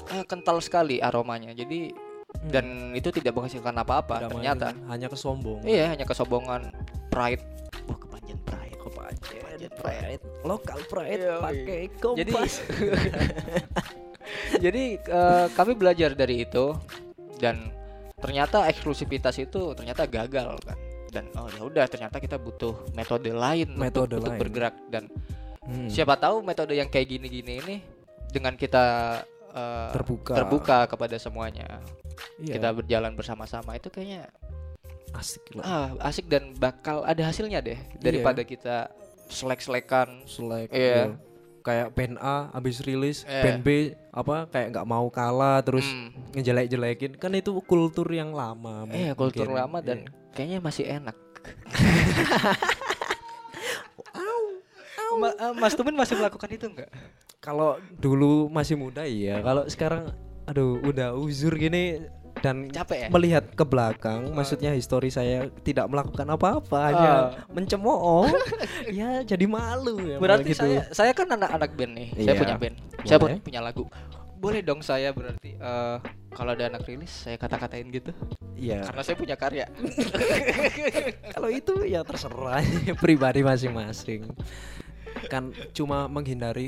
eh, 0.10 0.26
kental 0.26 0.60
sekali 0.60 1.00
aromanya. 1.00 1.52
Jadi 1.52 1.94
Hmm. 2.34 2.50
dan 2.50 2.66
itu 2.92 3.14
tidak 3.14 3.38
menghasilkan 3.38 3.78
apa-apa 3.78 4.26
ternyata. 4.26 4.74
hanya 4.90 5.06
kesombongan. 5.06 5.70
Iya, 5.70 5.94
hanya 5.94 6.02
kesombongan 6.02 6.74
pride. 7.08 7.46
Wah, 7.86 7.94
kepanjen 7.94 8.42
pride. 8.42 8.74
Kepanjen, 8.74 9.38
Kepanjen 9.38 9.72
pride, 9.78 10.24
lokal 10.42 10.80
pride 10.90 11.24
pakai 11.38 11.82
kompas. 12.02 12.18
Jadi 12.18 12.34
eh, 15.02 15.48
kami 15.50 15.74
belajar 15.74 16.12
dari 16.12 16.44
itu 16.44 16.74
dan 17.38 17.70
ternyata 18.16 18.66
eksklusivitas 18.66 19.36
itu 19.38 19.74
ternyata 19.74 20.06
gagal 20.06 20.56
kan. 20.62 20.78
Dan 21.08 21.30
oh 21.36 21.46
ya 21.48 21.62
udah 21.62 21.86
ternyata 21.86 22.18
kita 22.18 22.36
butuh 22.36 22.90
metode 22.92 23.30
lain 23.30 23.70
untuk- 23.70 23.84
Metode 23.84 24.16
untuk, 24.18 24.32
lain. 24.32 24.40
bergerak 24.40 24.76
dan 24.88 25.06
Hmm, 25.64 25.88
siapa 25.88 26.20
tahu 26.20 26.44
metode 26.44 26.76
yang 26.76 26.92
kayak 26.92 27.08
gini-gini 27.08 27.56
ini 27.58 27.76
dengan 28.28 28.52
kita 28.54 28.84
eh, 29.48 29.92
terbuka. 29.92 30.36
terbuka 30.36 30.78
kepada 30.86 31.16
semuanya 31.16 31.80
Iya, 32.36 32.60
kita 32.60 32.70
berjalan 32.74 33.16
bersama-sama 33.16 33.72
itu 33.74 33.88
kayaknya 33.88 34.28
asik 35.14 35.56
lah. 35.56 35.64
ah, 35.64 35.88
asik 36.04 36.28
dan 36.28 36.52
bakal 36.54 37.06
ada 37.06 37.24
hasilnya 37.24 37.62
deh 37.62 37.80
daripada 37.96 38.44
kita 38.44 38.92
selek-selekan 39.30 40.26
Selek, 40.26 40.68
Iya. 40.68 40.84
iya. 40.84 41.06
Kayak 41.64 41.88
band 41.92 42.16
A 42.18 42.52
habis 42.52 42.78
rilis, 42.80 43.24
Iya. 43.24 43.42
band 43.42 43.60
B 43.62 43.68
apa 44.12 44.46
kayak 44.46 44.68
nggak 44.70 44.84
mau 44.86 45.08
kalah 45.08 45.60
terus 45.60 45.88
Hmm. 45.88 46.12
ngejelek-jelekin 46.32 47.16
kan 47.16 47.32
itu 47.32 47.56
kultur 47.62 48.06
yang 48.06 48.32
lama. 48.32 48.84
eh 48.90 49.12
kultur 49.14 49.48
mungkin. 49.48 49.58
lama 49.58 49.78
dan 49.80 49.98
Iya. 50.02 50.12
kayaknya 50.34 50.60
masih 50.60 50.86
enak 50.86 51.16
Ma- 55.14 55.30
eh, 55.32 55.54
Mas 55.54 55.74
Tumin 55.74 55.94
masih 55.94 56.16
melakukan 56.16 56.50
itu 56.50 56.66
enggak? 56.68 56.90
kalau 57.38 57.76
dulu 57.94 58.48
masih 58.48 58.74
muda 58.74 59.04
iya, 59.04 59.38
kalau 59.40 59.68
sekarang 59.68 60.10
aduh 60.44 60.80
udah 60.82 61.12
uzur 61.14 61.54
gini 61.54 62.02
dan 62.44 62.68
Capek 62.68 62.98
ya? 62.98 63.08
melihat 63.08 63.46
ke 63.50 63.64
belakang, 63.64 64.36
maksudnya 64.36 64.76
histori 64.76 65.08
saya 65.08 65.48
tidak 65.64 65.88
melakukan 65.88 66.28
apa-apa, 66.28 66.78
hanya 66.84 67.12
mencemooh, 67.50 68.28
ya 69.00 69.24
jadi 69.24 69.46
malu 69.48 69.96
ya. 70.04 70.18
Berarti 70.20 70.52
gitu. 70.52 70.60
saya 70.60 70.80
saya 70.92 71.12
kan 71.16 71.32
anak-anak 71.32 71.72
band 71.72 71.94
nih. 71.96 72.08
Saya 72.14 72.28
Iya. 72.28 72.42
punya 72.44 72.56
band. 72.60 72.76
Saya 73.08 73.18
Boleh. 73.18 73.36
pu- 73.40 73.46
punya 73.48 73.62
lagu. 73.64 73.88
Boleh 74.36 74.60
dong 74.60 74.84
saya 74.84 75.16
berarti 75.16 75.56
eh, 75.56 75.98
kalau 76.30 76.52
ada 76.52 76.68
anak 76.68 76.84
rilis 76.84 77.24
saya 77.24 77.40
kata-katain 77.40 77.88
gitu. 77.88 78.12
Iya. 78.54 78.84
Karena 78.84 79.02
saya 79.02 79.16
punya 79.16 79.36
karya. 79.36 79.66
Kalau 81.34 81.48
itu 81.48 81.84
ya 81.84 82.04
terserah 82.04 82.60
pribadi 83.04 83.40
masing-masing. 83.40 84.28
Kan 85.28 85.56
cuma 85.72 86.06
menghindari 86.06 86.68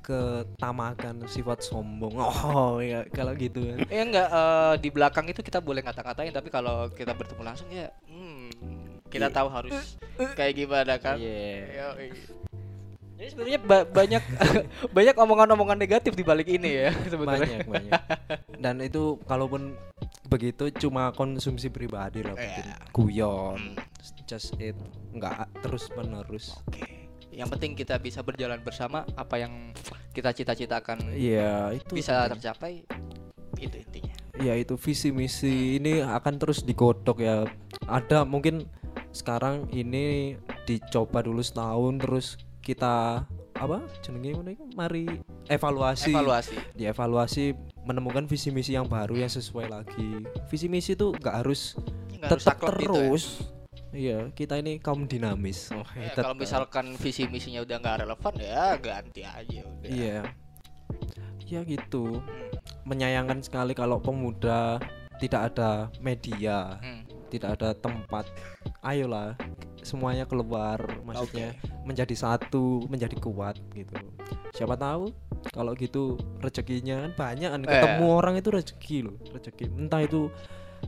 ketamakan 0.00 1.24
sifat 1.26 1.62
sombong. 1.62 2.16
Oh 2.50 2.80
ya 2.80 3.04
kalau 3.08 3.32
gitu. 3.34 3.62
Ya 3.86 4.02
enggak 4.02 4.28
eh, 4.28 4.74
di 4.80 4.88
belakang 4.88 5.26
itu 5.26 5.40
kita 5.40 5.60
boleh 5.60 5.80
ngata-ngatain 5.80 6.32
tapi 6.32 6.48
kalau 6.48 6.88
kita 6.90 7.12
bertemu 7.12 7.42
langsung 7.42 7.68
ya 7.68 7.88
hmm, 8.08 8.50
kita 9.06 9.28
tahu 9.28 9.48
harus 9.48 9.96
kayak 10.34 10.54
gimana 10.56 10.96
kan. 10.96 11.16
Iya. 11.16 11.94
Yoi. 11.94 12.08
Jadi 13.20 13.28
sebenarnya 13.36 13.60
ba- 13.60 13.84
banyak 13.84 14.22
banyak 14.96 15.12
omongan-omongan 15.14 15.76
negatif 15.76 16.16
di 16.16 16.24
balik 16.24 16.48
ini 16.48 16.88
ya 16.88 16.90
sebetulnya. 17.12 17.60
Banyak 17.60 17.68
banyak. 17.68 18.00
Dan 18.56 18.80
itu 18.80 19.20
kalaupun 19.28 19.76
begitu 20.30 20.70
cuma 20.78 21.12
konsumsi 21.12 21.68
pribadi 21.68 22.24
lah 22.24 22.32
Iya. 22.32 22.40
mungkin. 22.40 22.66
Guyon. 22.96 23.60
Hmm. 23.76 23.76
Just 24.24 24.54
it. 24.56 24.78
Enggak 25.12 25.50
terus 25.60 25.90
menerus. 25.92 26.56
Oke. 26.64 26.99
Yang 27.30 27.48
penting 27.56 27.72
kita 27.74 27.96
bisa 27.96 28.20
berjalan 28.20 28.58
bersama 28.60 29.06
apa 29.14 29.38
yang 29.38 29.70
kita 30.10 30.34
cita-citakan 30.34 30.98
Iya, 31.14 31.72
itu 31.74 31.94
bisa 31.94 32.26
tercapai 32.26 32.82
itu 33.56 33.76
intinya. 33.76 34.14
ya 34.40 34.56
itu 34.56 34.72
visi 34.74 35.12
misi 35.12 35.76
ini 35.76 36.00
akan 36.00 36.40
terus 36.40 36.64
digodok 36.64 37.20
ya 37.20 37.44
ada 37.84 38.24
mungkin 38.24 38.64
sekarang 39.12 39.68
ini 39.68 40.32
dicoba 40.64 41.20
dulu 41.20 41.44
setahun 41.44 42.00
terus 42.00 42.26
kita 42.64 43.26
apa 43.52 43.78
jenenge 44.00 44.32
mari 44.72 45.20
evaluasi 45.44 46.08
Evaluasi. 46.08 46.56
dievaluasi 46.72 47.44
menemukan 47.84 48.24
visi 48.24 48.48
misi 48.48 48.72
yang 48.72 48.88
baru 48.88 49.20
yang 49.20 49.28
sesuai 49.28 49.68
lagi 49.68 50.24
visi 50.48 50.72
misi 50.72 50.96
itu 50.96 51.12
nggak 51.12 51.44
harus 51.44 51.76
harus 52.24 52.40
tetap 52.40 52.64
saklek 52.64 52.80
gitu 52.80 52.96
ya. 52.96 53.08
Iya 53.90 54.30
kita 54.30 54.56
ini 54.56 54.78
kaum 54.78 55.04
dinamis 55.04 55.70
oh, 55.70 55.82
Ya, 55.92 56.14
kalau 56.14 56.34
misalkan 56.34 56.94
visi 56.94 57.26
misinya 57.26 57.60
udah 57.60 57.76
nggak 57.76 57.96
relevan 58.00 58.34
ya 58.36 58.64
ganti 58.76 59.22
aja 59.22 59.60
udah. 59.60 59.88
iya 59.88 60.20
ya 61.42 61.60
gitu 61.62 62.22
Hmm. 62.22 62.46
menyayangkan 62.86 63.42
sekali 63.42 63.72
kalau 63.72 63.98
pemuda 63.98 64.78
tidak 65.18 65.50
ada 65.50 65.70
media 65.98 66.78
Hmm. 66.78 67.02
tidak 67.28 67.58
ada 67.58 67.74
tempat 67.74 68.30
ayolah 68.80 69.34
semuanya 69.80 70.22
keluar 70.24 70.78
maksudnya 71.02 71.56
menjadi 71.82 72.12
satu 72.12 72.86
menjadi 72.86 73.16
kuat 73.18 73.58
gitu 73.72 73.96
siapa 74.52 74.76
tahu 74.76 75.10
kalau 75.50 75.72
gitu 75.74 76.14
rezekinya 76.38 77.08
kan 77.08 77.12
banyak 77.16 77.50
kan 77.50 77.60
Eh. 77.64 77.70
ketemu 77.72 78.06
orang 78.06 78.34
itu 78.36 78.48
rezeki 78.48 78.98
loh 79.02 79.16
rezeki 79.30 79.64
entah 79.72 80.02
itu 80.04 80.28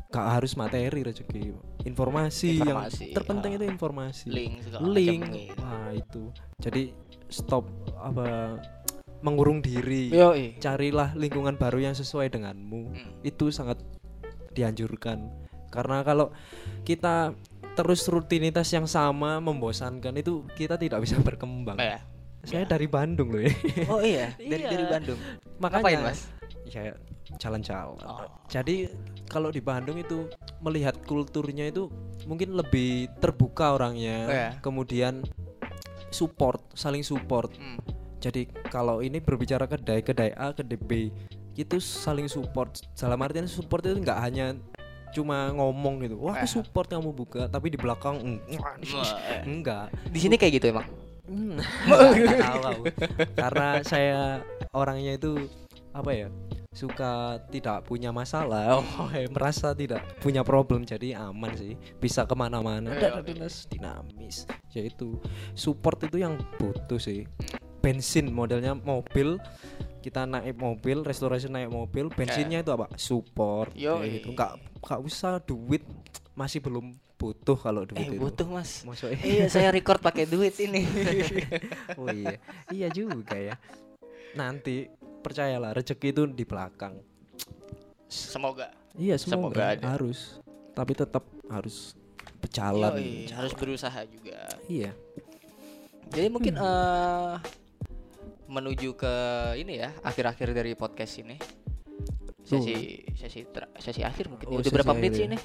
gak 0.09 0.27
harus 0.35 0.53
materi 0.55 1.01
rezeki 1.01 1.57
informasi, 1.83 2.59
Informasi, 2.59 3.05
yang 3.05 3.15
terpenting 3.17 3.53
ya. 3.53 3.57
itu 3.57 3.67
informasi 3.67 4.27
Link 4.29 4.55
link 4.83 5.23
wah 5.57 5.91
itu 5.91 6.29
jadi 6.59 6.93
stop 7.27 7.65
apa 7.97 8.61
mengurung 9.21 9.59
diri 9.59 10.11
Yoi. 10.11 10.59
carilah 10.59 11.15
lingkungan 11.15 11.55
baru 11.55 11.79
yang 11.83 11.95
sesuai 11.95 12.29
denganmu 12.29 12.83
Hmm. 12.93 13.13
itu 13.23 13.49
sangat 13.49 13.81
dianjurkan 14.51 15.31
karena 15.69 16.03
kalau 16.03 16.29
kita 16.83 17.33
terus 17.73 18.05
rutinitas 18.05 18.69
yang 18.69 18.85
sama 18.85 19.41
membosankan 19.41 20.13
itu 20.15 20.45
kita 20.53 20.77
tidak 20.77 21.01
bisa 21.01 21.17
berkembang 21.19 21.75
Nah, 21.75 21.89
ya. 21.89 22.01
saya 22.45 22.65
dari 22.67 22.85
Bandung 22.85 23.33
loh 23.33 23.41
ya 23.41 23.55
Oh 23.89 24.03
iya, 24.03 24.37
dari 24.53 24.61
Iya. 24.61 24.71
dari 24.71 24.85
Bandung. 24.85 25.19
makanya 25.57 25.81
Ngapain, 25.81 26.01
Mas? 26.05 26.21
Ya 26.73 26.95
jalan-jalan 27.37 28.01
Oh. 28.01 28.25
jadi 28.47 28.89
kalau 29.27 29.49
di 29.49 29.61
Bandung 29.61 29.97
itu 29.97 30.29
melihat 30.59 30.97
kulturnya 31.03 31.69
itu 31.69 31.89
mungkin 32.25 32.53
lebih 32.53 33.09
terbuka 33.19 33.73
orangnya 33.73 34.19
Oh, 34.23 34.33
ya. 34.33 34.51
kemudian 34.59 35.21
support 36.09 36.61
saling 36.73 37.01
support 37.01 37.53
Hmm. 37.53 37.81
jadi 38.19 38.45
kalau 38.69 39.01
ini 39.01 39.19
berbicara 39.19 39.65
kedai 39.65 40.01
kedai 40.01 40.33
A 40.33 40.53
kedai 40.53 40.77
B 40.77 40.91
itu 41.53 41.77
saling 41.79 42.27
support 42.27 42.81
dalam 42.95 43.21
artian 43.21 43.45
support 43.45 43.85
itu 43.85 43.97
nggak 43.99 44.19
hanya 44.19 44.57
cuma 45.13 45.53
ngomong 45.53 46.01
gitu 46.03 46.17
wah 46.19 46.33
aku 46.35 46.49
Eh. 46.49 46.53
support 46.55 46.89
kamu 46.89 47.13
buka 47.13 47.45
tapi 47.47 47.69
di 47.69 47.77
belakang 47.77 48.17
"Mm, 48.17 48.41
Wah, 48.57 48.77
eh. 49.29 49.45
enggak 49.45 49.93
Di 50.09 50.19
sini 50.19 50.37
kayak 50.37 50.53
gitu 50.57 50.73
emang. 50.73 50.89
Hmm, 51.23 51.55
tahu 52.43 52.83
karena 53.33 53.69
saya 53.85 54.43
orangnya 54.73 55.15
itu 55.15 55.47
apa 55.93 56.11
ya 56.11 56.29
suka 56.73 57.37
tidak 57.53 57.85
punya 57.85 58.09
masalah 58.11 58.81
oh 58.81 59.09
eh, 59.13 59.29
merasa 59.29 59.77
tidak 59.77 60.01
punya 60.19 60.41
problem 60.41 60.83
jadi 60.83 61.21
aman 61.21 61.53
sih. 61.53 61.77
Bisa 62.01 62.25
ke 62.25 62.33
mana-mana. 62.33 62.97
Iya, 62.97 63.21
dan 63.21 63.25
dinas 63.25 63.69
dinamis. 63.69 64.49
Yaitu 64.73 65.21
support 65.53 66.01
itu 66.03 66.17
yang 66.17 66.41
butuh 66.57 66.97
sih. 66.97 67.29
Bensin 67.79 68.33
modelnya 68.33 68.73
mobil 68.73 69.37
kita 70.03 70.27
naik 70.27 70.59
mobil 70.59 71.07
restorasi 71.07 71.47
naik 71.47 71.71
mobil 71.71 72.11
bensinnya 72.11 72.59
itu 72.59 72.75
apa? 72.75 72.91
Support 72.97 73.77
Yoi. 73.77 74.01
kayak 74.01 74.11
gitu. 74.19 74.27
Nggak 74.35 74.53
nggak 74.83 75.01
usah 75.05 75.39
duit. 75.39 75.85
Masih 76.33 76.59
belum 76.59 76.97
butuh 77.21 77.55
kalau 77.55 77.85
duit 77.87 78.03
Eh 78.03 78.17
itu. 78.17 78.19
butuh 78.19 78.49
mas. 78.49 78.83
Maksudnya- 78.83 79.21
iya 79.31 79.47
saya 79.47 79.69
record 79.71 80.01
pakai 80.01 80.25
duit 80.27 80.57
ini. 80.59 80.83
oh 82.01 82.09
iya. 82.09 82.41
Iya 82.67 82.89
juga 82.89 83.37
ya. 83.37 83.55
Nanti 84.33 84.89
percayalah 85.23 85.71
rezeki 85.73 86.09
itu 86.11 86.23
di 86.27 86.43
belakang 86.43 86.99
Semoga. 88.07 88.69
iya 88.95 89.17
Semoga 89.17 89.55
semoga, 89.55 89.65
ada. 89.73 89.87
harus 89.89 90.37
tapi 90.73 90.93
tetap 90.93 91.25
harus 91.49 91.97
berjalan 92.39 92.93
Yoi, 92.99 93.31
harus 93.31 93.53
berusaha 93.55 94.01
juga. 94.05 94.37
iya 94.67 94.93
Jadi 96.11 96.29
mungkin 96.29 96.55
eh 96.55 97.35
menuju 98.45 98.93
ke 98.93 99.15
ini 99.57 99.81
ya 99.81 99.97
akhir-akhir 100.03 100.53
dari 100.53 100.77
podcast 100.77 101.17
ini. 101.17 101.41
Sesi 102.45 103.01
sesi 103.17 103.49
tra- 103.49 103.73
sesi 103.79 104.05
akhir 104.05 104.29
mungkin. 104.29 104.45
Oh, 104.51 104.61
Udah 104.61 104.69
berapa 104.71 104.93
menit 104.93 105.13
sih 105.17 105.25
ya. 105.25 105.29
ini? 105.33 105.39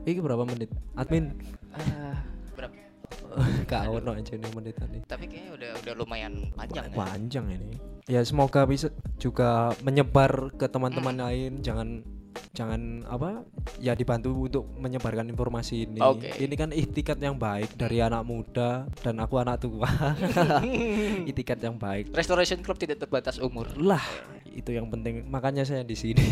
ini 0.00 0.20
berapa 0.20 0.44
menit 0.46 0.70
admin 0.94 1.34
Ah, 1.74 2.22
berapa? 2.54 2.72
Gak 3.70 3.82
ono 3.86 4.10
aja 4.16 4.32
nih 4.34 4.52
menit 4.54 4.74
tadi. 4.78 4.98
Tapi 5.06 5.24
kayaknya 5.30 5.50
udah 5.54 5.70
udah 5.84 5.94
lumayan 5.94 6.32
panjang 6.54 6.84
ya. 6.90 6.96
Panjang 6.96 7.46
ini. 7.50 7.70
Ya 8.10 8.20
semoga 8.26 8.66
bisa 8.66 8.90
juga 9.22 9.74
menyebar 9.86 10.50
ke 10.58 10.66
teman-teman 10.66 11.14
lain. 11.14 11.62
Jangan 11.62 12.02
jangan 12.50 13.06
apa 13.06 13.46
ya 13.78 13.94
dibantu 13.94 14.34
untuk 14.34 14.66
menyebarkan 14.78 15.30
informasi 15.30 15.86
ini. 15.86 16.00
Oke. 16.02 16.34
Ini 16.38 16.54
kan 16.58 16.70
ikhtikat 16.74 17.18
yang 17.22 17.38
baik 17.38 17.74
dari 17.78 18.02
anak 18.02 18.26
muda 18.26 18.86
dan 19.02 19.22
aku 19.22 19.38
anak 19.38 19.62
tua. 19.62 19.86
ikhtikat 21.30 21.58
yang 21.62 21.78
baik. 21.78 22.10
Restoration 22.14 22.62
Club 22.62 22.78
tidak 22.78 23.02
terbatas 23.02 23.38
umur. 23.38 23.70
Lah, 23.78 24.02
itu 24.50 24.74
yang 24.74 24.90
penting. 24.90 25.26
Makanya 25.30 25.62
saya 25.62 25.86
di 25.86 25.94
sini. 25.94 26.26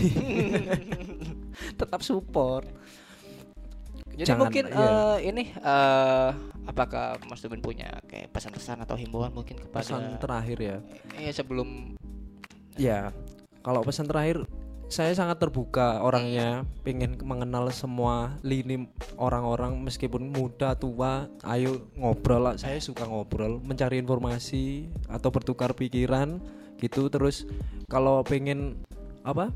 Tetap 1.78 2.02
support. 2.02 2.66
Jadi 4.18 4.34
Jangan- 4.34 4.42
mungkin 4.50 4.64
iya. 4.66 4.82
eh, 4.82 5.16
ini 5.30 5.44
eh, 5.54 6.28
apakah 6.66 7.22
Mas 7.30 7.38
Tubin 7.38 7.62
punya 7.62 7.86
kayak 8.10 8.34
pesan-pesan 8.34 8.82
atau 8.82 8.98
himbauan 8.98 9.30
mungkin 9.30 9.62
kepada 9.62 9.86
Pesan 9.86 10.18
terakhir 10.18 10.58
ya. 10.58 10.76
Iya 11.14 11.30
sebelum 11.30 11.94
Ya, 12.78 13.10
kalau 13.66 13.82
pesan 13.82 14.06
terakhir 14.06 14.46
saya 14.88 15.12
sangat 15.12 15.42
terbuka 15.42 16.00
orangnya, 16.00 16.62
pengen 16.80 17.18
mengenal 17.20 17.68
semua 17.74 18.38
lini 18.40 18.88
orang-orang 19.20 19.76
meskipun 19.82 20.30
muda 20.32 20.72
tua, 20.78 21.26
ayo 21.44 21.90
ngobrol 21.98 22.48
lah. 22.48 22.54
Saya 22.56 22.78
suka 22.80 23.04
ngobrol, 23.04 23.60
mencari 23.60 24.00
informasi 24.00 24.88
atau 25.10 25.28
bertukar 25.28 25.74
pikiran 25.74 26.40
gitu. 26.80 27.10
Terus 27.12 27.44
kalau 27.90 28.22
pengen 28.22 28.82
apa? 29.22 29.52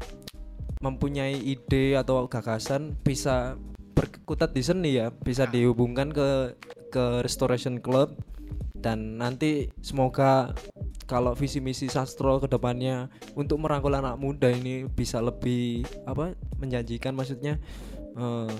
mempunyai 0.82 1.38
ide 1.38 1.94
atau 1.94 2.26
gagasan 2.26 2.98
bisa 3.06 3.54
berkutat 4.02 4.50
di 4.50 4.66
seni 4.66 4.98
ya, 4.98 5.14
bisa 5.14 5.46
dihubungkan 5.46 6.10
ke 6.10 6.58
ke 6.90 7.22
Restoration 7.22 7.78
Club 7.78 8.18
dan 8.82 9.22
nanti 9.22 9.70
semoga 9.78 10.50
kalau 11.06 11.38
visi 11.38 11.62
misi 11.62 11.86
sastro 11.86 12.42
ke 12.42 12.50
depannya 12.50 13.06
untuk 13.38 13.62
merangkul 13.62 13.94
anak 13.94 14.18
muda 14.18 14.50
ini 14.50 14.90
bisa 14.90 15.22
lebih 15.22 15.86
apa 16.02 16.34
menjanjikan 16.58 17.14
maksudnya 17.14 17.62
eh, 18.18 18.54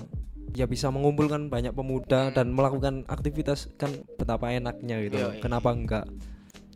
ya 0.55 0.63
bisa 0.63 0.87
mengumpulkan 0.93 1.51
banyak 1.51 1.75
pemuda 1.75 2.31
dan 2.31 2.55
melakukan 2.55 3.03
aktivitas 3.11 3.67
kan 3.75 3.91
betapa 4.15 4.53
enaknya 4.55 5.03
gitu. 5.03 5.17
Yoi. 5.19 5.43
kenapa 5.43 5.75
enggak 5.75 6.05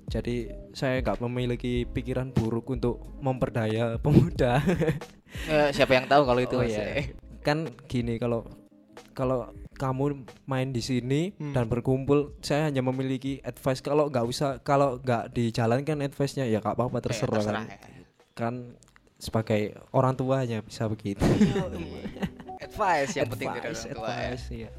jadi 0.08 0.56
saya 0.71 1.03
nggak 1.03 1.19
memiliki 1.23 1.88
pikiran 1.88 2.36
buruk 2.36 2.67
untuk 2.67 2.99
memperdaya 3.23 3.95
pemuda 4.03 4.60
eh, 5.47 5.69
siapa 5.71 5.95
yang 5.95 6.12
tahu 6.12 6.27
kalau 6.27 6.41
itu 6.43 6.56
Oh 6.60 6.63
Mas? 6.67 6.75
Kan 7.48 7.58
gini 7.88 8.20
kalau 8.20 8.44
kalau 9.14 9.48
kamu 9.74 10.20
main 10.44 10.70
di 10.70 10.82
sini 10.82 11.32
Hmm. 11.32 11.54
dan 11.54 11.66
berkumpul 11.66 12.36
saya 12.40 12.68
hanya 12.68 12.82
memiliki 12.82 13.40
advice 13.42 13.80
kalau 13.80 14.12
nggak 14.12 14.26
usah 14.26 14.60
kalau 14.60 15.00
nggak 15.00 15.32
dijalankan 15.32 16.04
advice-nya 16.04 16.44
ya 16.44 16.60
nggak 16.60 16.76
apa-apa 16.76 16.98
Eh, 16.98 17.04
terserah, 17.04 17.40
terserah 17.40 17.64
kan. 17.64 17.72
ya. 17.72 17.78
kan 18.34 18.54
sebagai 19.18 19.62
orang 19.92 20.14
tua 20.14 20.44
hanya 20.44 20.60
bisa 20.60 20.86
begitu 20.86 21.24
Advice 22.60 23.14
yang 23.14 23.30
penting 23.30 23.48
dari 23.50 23.64
orang 23.64 23.80
tua 23.88 24.06
ya. 24.06 24.18
advice, 24.28 24.46
iya. 24.52 24.70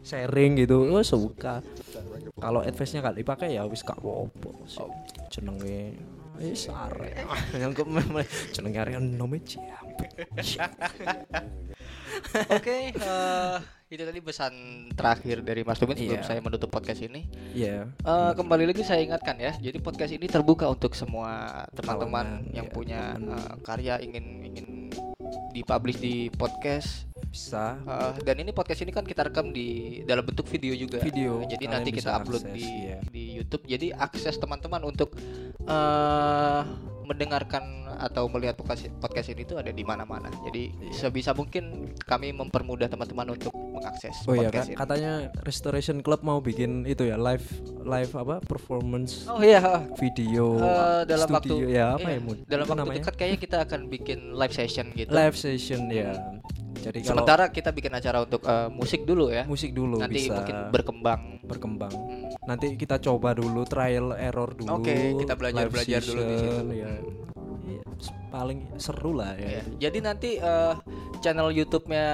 sharing 0.00 0.52
gitu 0.56 0.76
oh 0.86 1.02
suka 1.02 1.60
kalau 2.36 2.60
advice-nya 2.60 3.00
nggak 3.00 3.18
dipakai 3.20 3.52
ya 3.52 3.62
wis 3.64 3.80
gak 3.80 3.96
apa-apa 3.96 4.50
sih. 4.64 4.80
Oh. 4.80 4.90
jenenge 5.28 5.98
wis 6.38 6.66
arek 6.66 7.14
jenenge 8.54 8.78
arek 8.80 8.94
nome 8.98 9.38
ciampe 9.46 10.06
Oke, 12.50 12.94
eh, 12.94 13.56
itu 13.90 14.02
tadi 14.06 14.20
pesan 14.22 14.52
terakhir 14.94 15.42
dari 15.42 15.66
Mas 15.66 15.78
Tubin 15.82 15.98
sebelum 15.98 16.22
Iya. 16.22 16.26
saya 16.26 16.40
menutup 16.42 16.70
podcast 16.70 17.02
ini. 17.02 17.26
ya 17.54 17.90
Eh, 17.90 18.32
kembali 18.38 18.70
lagi 18.70 18.86
saya 18.86 19.02
ingatkan 19.02 19.34
ya, 19.38 19.54
jadi 19.58 19.78
podcast 19.82 20.14
ini 20.14 20.26
terbuka 20.30 20.70
untuk 20.70 20.94
semua 20.94 21.62
teman-teman 21.74 22.46
yang 22.54 22.70
iya, 22.70 22.74
punya 22.74 23.00
eh, 23.18 23.54
karya 23.66 23.98
ingin 24.02 24.46
ingin 24.46 24.66
dipublish 25.50 25.98
di 25.98 26.30
podcast. 26.34 27.06
bisa 27.34 27.82
Eh, 27.82 28.22
dan 28.22 28.38
ini 28.46 28.54
podcast 28.54 28.86
ini 28.86 28.94
kan 28.94 29.02
kita 29.02 29.26
rekam 29.26 29.50
di 29.50 29.98
dalam 30.06 30.22
bentuk 30.22 30.46
video 30.46 30.70
juga. 30.78 31.02
Video, 31.02 31.42
jadi 31.42 31.66
kalian 31.66 31.74
nanti 31.74 31.90
kita 31.90 32.14
upload 32.14 32.46
akses, 32.46 32.54
di 32.54 32.66
iya. 32.86 32.98
di 33.10 33.22
YouTube. 33.34 33.66
Jadi 33.66 33.90
akses 33.90 34.38
teman-teman 34.38 34.86
untuk 34.86 35.18
eh 35.64 36.62
mendengarkan 37.04 37.62
atau 37.94 38.26
melihat 38.26 38.56
podcast 38.56 38.88
podcast 38.96 39.28
ini 39.28 39.44
tuh 39.44 39.56
ada 39.56 39.68
di 39.68 39.80
mana-mana. 39.80 40.32
Jadi 40.42 40.72
Iya. 40.82 41.04
sebisa 41.04 41.30
mungkin 41.30 41.92
kami 42.00 42.32
mempermudah 42.32 42.88
teman-teman 42.88 43.28
untuk 43.30 43.52
mengakses 43.52 44.24
Oh 44.24 44.32
iya 44.32 44.48
podcast 44.48 44.66
Kak, 44.66 44.72
ini. 44.72 44.76
katanya 44.80 45.12
Restoration 45.38 46.00
Club 46.00 46.20
mau 46.22 46.40
bikin 46.40 46.82
itu 46.84 47.04
ya 47.04 47.14
live 47.14 47.44
live 47.78 48.12
apa 48.14 48.40
performance 48.40 49.28
Oh 49.28 49.38
iya, 49.38 49.84
video 49.94 50.56
Eh, 50.56 51.00
dalam 51.04 51.28
studio 51.28 51.60
waktu 51.60 51.70
ya 51.70 51.84
apa 51.92 52.08
iya, 52.08 52.16
ya 52.16 52.20
Mun? 52.20 52.38
dalam 52.42 52.64
Itu 52.64 52.72
waktu 52.72 52.80
namanya? 52.82 52.98
dekat 52.98 53.14
kayaknya 53.14 53.38
kita 53.38 53.56
akan 53.62 53.80
bikin 53.86 54.18
live 54.32 54.54
session 54.54 54.86
gitu. 54.90 55.10
live 55.12 55.36
session 55.36 55.80
ya. 55.86 56.10
Jadi 56.84 56.98
kalau 57.00 57.08
Sementara 57.16 57.44
kita 57.48 57.72
bikin 57.72 57.92
acara 57.92 58.18
untuk 58.20 58.44
eh, 58.44 58.68
musik 58.68 59.00
dulu 59.02 59.32
ya. 59.32 59.48
musik 59.48 59.72
dulu 59.72 59.96
Nanti 59.96 60.20
bisa 60.20 60.36
mungkin 60.36 60.56
berkembang. 60.68 61.22
berkembang. 61.42 61.92
Hmm. 61.92 62.28
Nanti 62.44 62.76
kita 62.76 63.00
coba 63.00 63.32
dulu 63.32 63.64
trial 63.64 64.12
error 64.12 64.52
dulu. 64.52 64.68
Oke, 64.76 65.16
kita 65.16 65.32
belajar- 65.32 65.64
live 65.64 65.72
belajar 65.72 66.00
dulu 66.02 66.20
di 66.22 66.36
situ. 66.36 66.52
ya. 66.76 66.92
Iya, 67.64 67.80
paling 68.28 68.58
seru 68.76 69.16
lah 69.16 69.32
ya. 69.34 69.64
Jadi 69.80 69.98
nanti 69.98 70.36
eh, 70.36 70.74
channel 71.18 71.48
YouTube-nya 71.50 72.06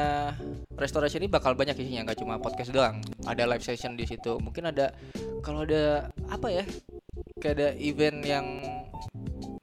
Restoration 0.72 1.20
ini 1.20 1.28
bakal 1.28 1.52
banyak 1.52 1.76
isinya 1.76 2.06
nggak 2.06 2.18
cuma 2.18 2.38
podcast 2.38 2.70
doang. 2.70 3.02
Ada 3.26 3.44
live 3.44 3.61
session 3.61 3.92
di 3.92 4.06
situ. 4.06 4.38
Mungkin 4.38 4.70
ada 4.70 4.94
kalau 5.40 5.66
ada 5.66 6.09
apa 6.30 6.48
ya? 6.48 6.64
Kayak 7.37 7.54
ada 7.56 7.68
event 7.76 8.18
yang 8.22 8.46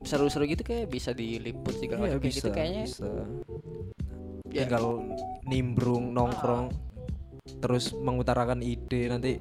seru-seru 0.03 0.45
gitu 0.45 0.61
kayak 0.61 0.87
bisa 0.87 1.11
diliput 1.11 1.73
juga 1.77 1.97
Iya, 1.97 2.03
kayak 2.11 2.21
bisa, 2.21 2.35
gitu 2.37 2.49
kayaknya. 2.51 2.83
bisa. 2.85 3.09
Ya. 4.57 4.65
Tinggal 4.65 4.85
nimbrung 5.43 6.11
nongkrong 6.11 6.73
terus 7.57 7.93
mengutarakan 7.93 8.59
ide 8.59 9.05
nanti 9.07 9.37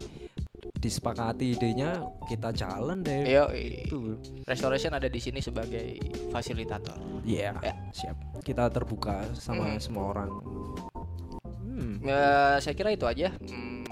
disepakati 0.77 1.57
idenya 1.57 1.99
kita 2.29 2.53
jalan 2.53 3.01
deh. 3.01 3.25
Iya, 3.25 3.49
Itu. 3.51 4.21
Restoration 4.45 4.93
ada 4.93 5.09
di 5.09 5.17
sini 5.17 5.41
sebagai 5.41 5.97
fasilitator. 6.29 6.95
Iya, 7.25 7.57
Ya. 7.59 7.73
siap. 7.91 8.17
Kita 8.45 8.69
terbuka 8.69 9.25
sama 9.33 9.73
Hmm. 9.73 9.81
semua 9.81 10.05
orang. 10.13 10.31
Hmm. 11.59 11.97
Ya, 12.05 12.23
saya 12.59 12.75
kira 12.75 12.93
itu 12.93 13.05
aja 13.05 13.33
hmm, 13.35 13.83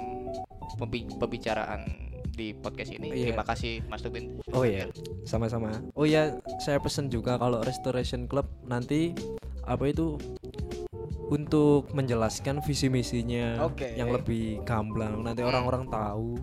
pembi- 0.78 1.08
pembicaraan 1.10 1.88
di 2.28 2.52
podcast 2.52 2.90
ini. 2.90 3.10
Iya. 3.10 3.32
Terima 3.32 3.44
kasih 3.44 3.82
Mas 3.86 4.02
Tubin. 4.02 4.38
Oh 4.50 4.62
iya, 4.62 4.86
sama-sama. 5.24 5.70
Oh 5.94 6.04
ya, 6.04 6.34
saya 6.60 6.78
pesen 6.78 7.08
juga 7.08 7.34
kalau 7.36 7.62
Restoration 7.62 8.26
Club 8.26 8.46
nanti 8.64 9.14
apa 9.64 9.88
itu 9.88 10.20
untuk 11.26 11.88
menjelaskan 11.90 12.60
visi 12.60 12.86
misinya 12.86 13.62
Oke. 13.62 13.94
yang 13.94 14.10
lebih 14.10 14.60
gamblang. 14.62 15.20
Nanti 15.20 15.40
Hmm. 15.40 15.50
orang-orang 15.50 15.84
tahu. 15.86 16.36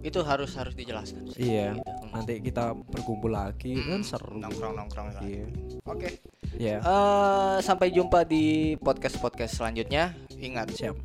Itu 0.00 0.22
harus 0.22 0.54
harus 0.54 0.72
dijelaskan. 0.72 1.26
sih, 1.28 1.50
Iya. 1.50 1.74
gitu. 1.74 1.92
Nanti 2.08 2.34
kita 2.40 2.72
berkumpul 2.72 3.28
lagi 3.28 3.74
kan 3.76 3.98
Hmm, 3.98 4.02
seru. 4.02 4.38
Nongkrong-nongkrong. 4.38 5.06
lagi. 5.12 5.26
Iya. 5.36 5.46
Oke. 5.84 6.08
Iya. 6.54 6.76
Eh, 6.78 7.56
sampai 7.60 7.90
jumpa 7.90 8.22
di 8.22 8.44
podcast-podcast 8.76 9.52
selanjutnya. 9.54 10.14
Ingat, 10.32 10.72
Siap. 10.72 10.96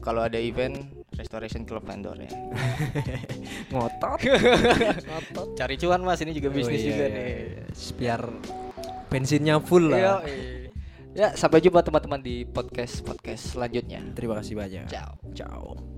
kalau 0.00 0.20
ada 0.20 0.36
event 0.36 0.76
Restoration 1.10 1.64
Club 1.64 1.82
vendor 1.82 2.14
ya. 2.16 2.30
Ngotot. 3.70 4.18
Ngotot. 5.08 5.48
Cari 5.54 5.74
cuan 5.76 6.00
Mas, 6.00 6.20
ini 6.20 6.30
juga 6.32 6.48
bisnis 6.48 6.78
Oh, 6.78 6.84
iya, 6.84 6.88
juga 6.88 7.04
iya, 7.04 7.14
nih. 7.14 7.26
iya. 7.26 7.62
Biar 7.94 8.20
bensinnya 9.08 9.56
full 9.58 9.88
Iya, 9.88 9.96
lah. 9.96 10.18
iya. 10.22 10.57
Ya, 11.18 11.34
sampai 11.34 11.58
jumpa 11.58 11.82
teman-teman 11.82 12.22
di 12.22 12.46
podcast-podcast 12.46 13.58
selanjutnya. 13.58 13.98
Terima 14.14 14.38
kasih 14.38 14.54
banyak. 14.54 14.86
Ciao. 14.86 15.18
Ciao. 15.34 15.97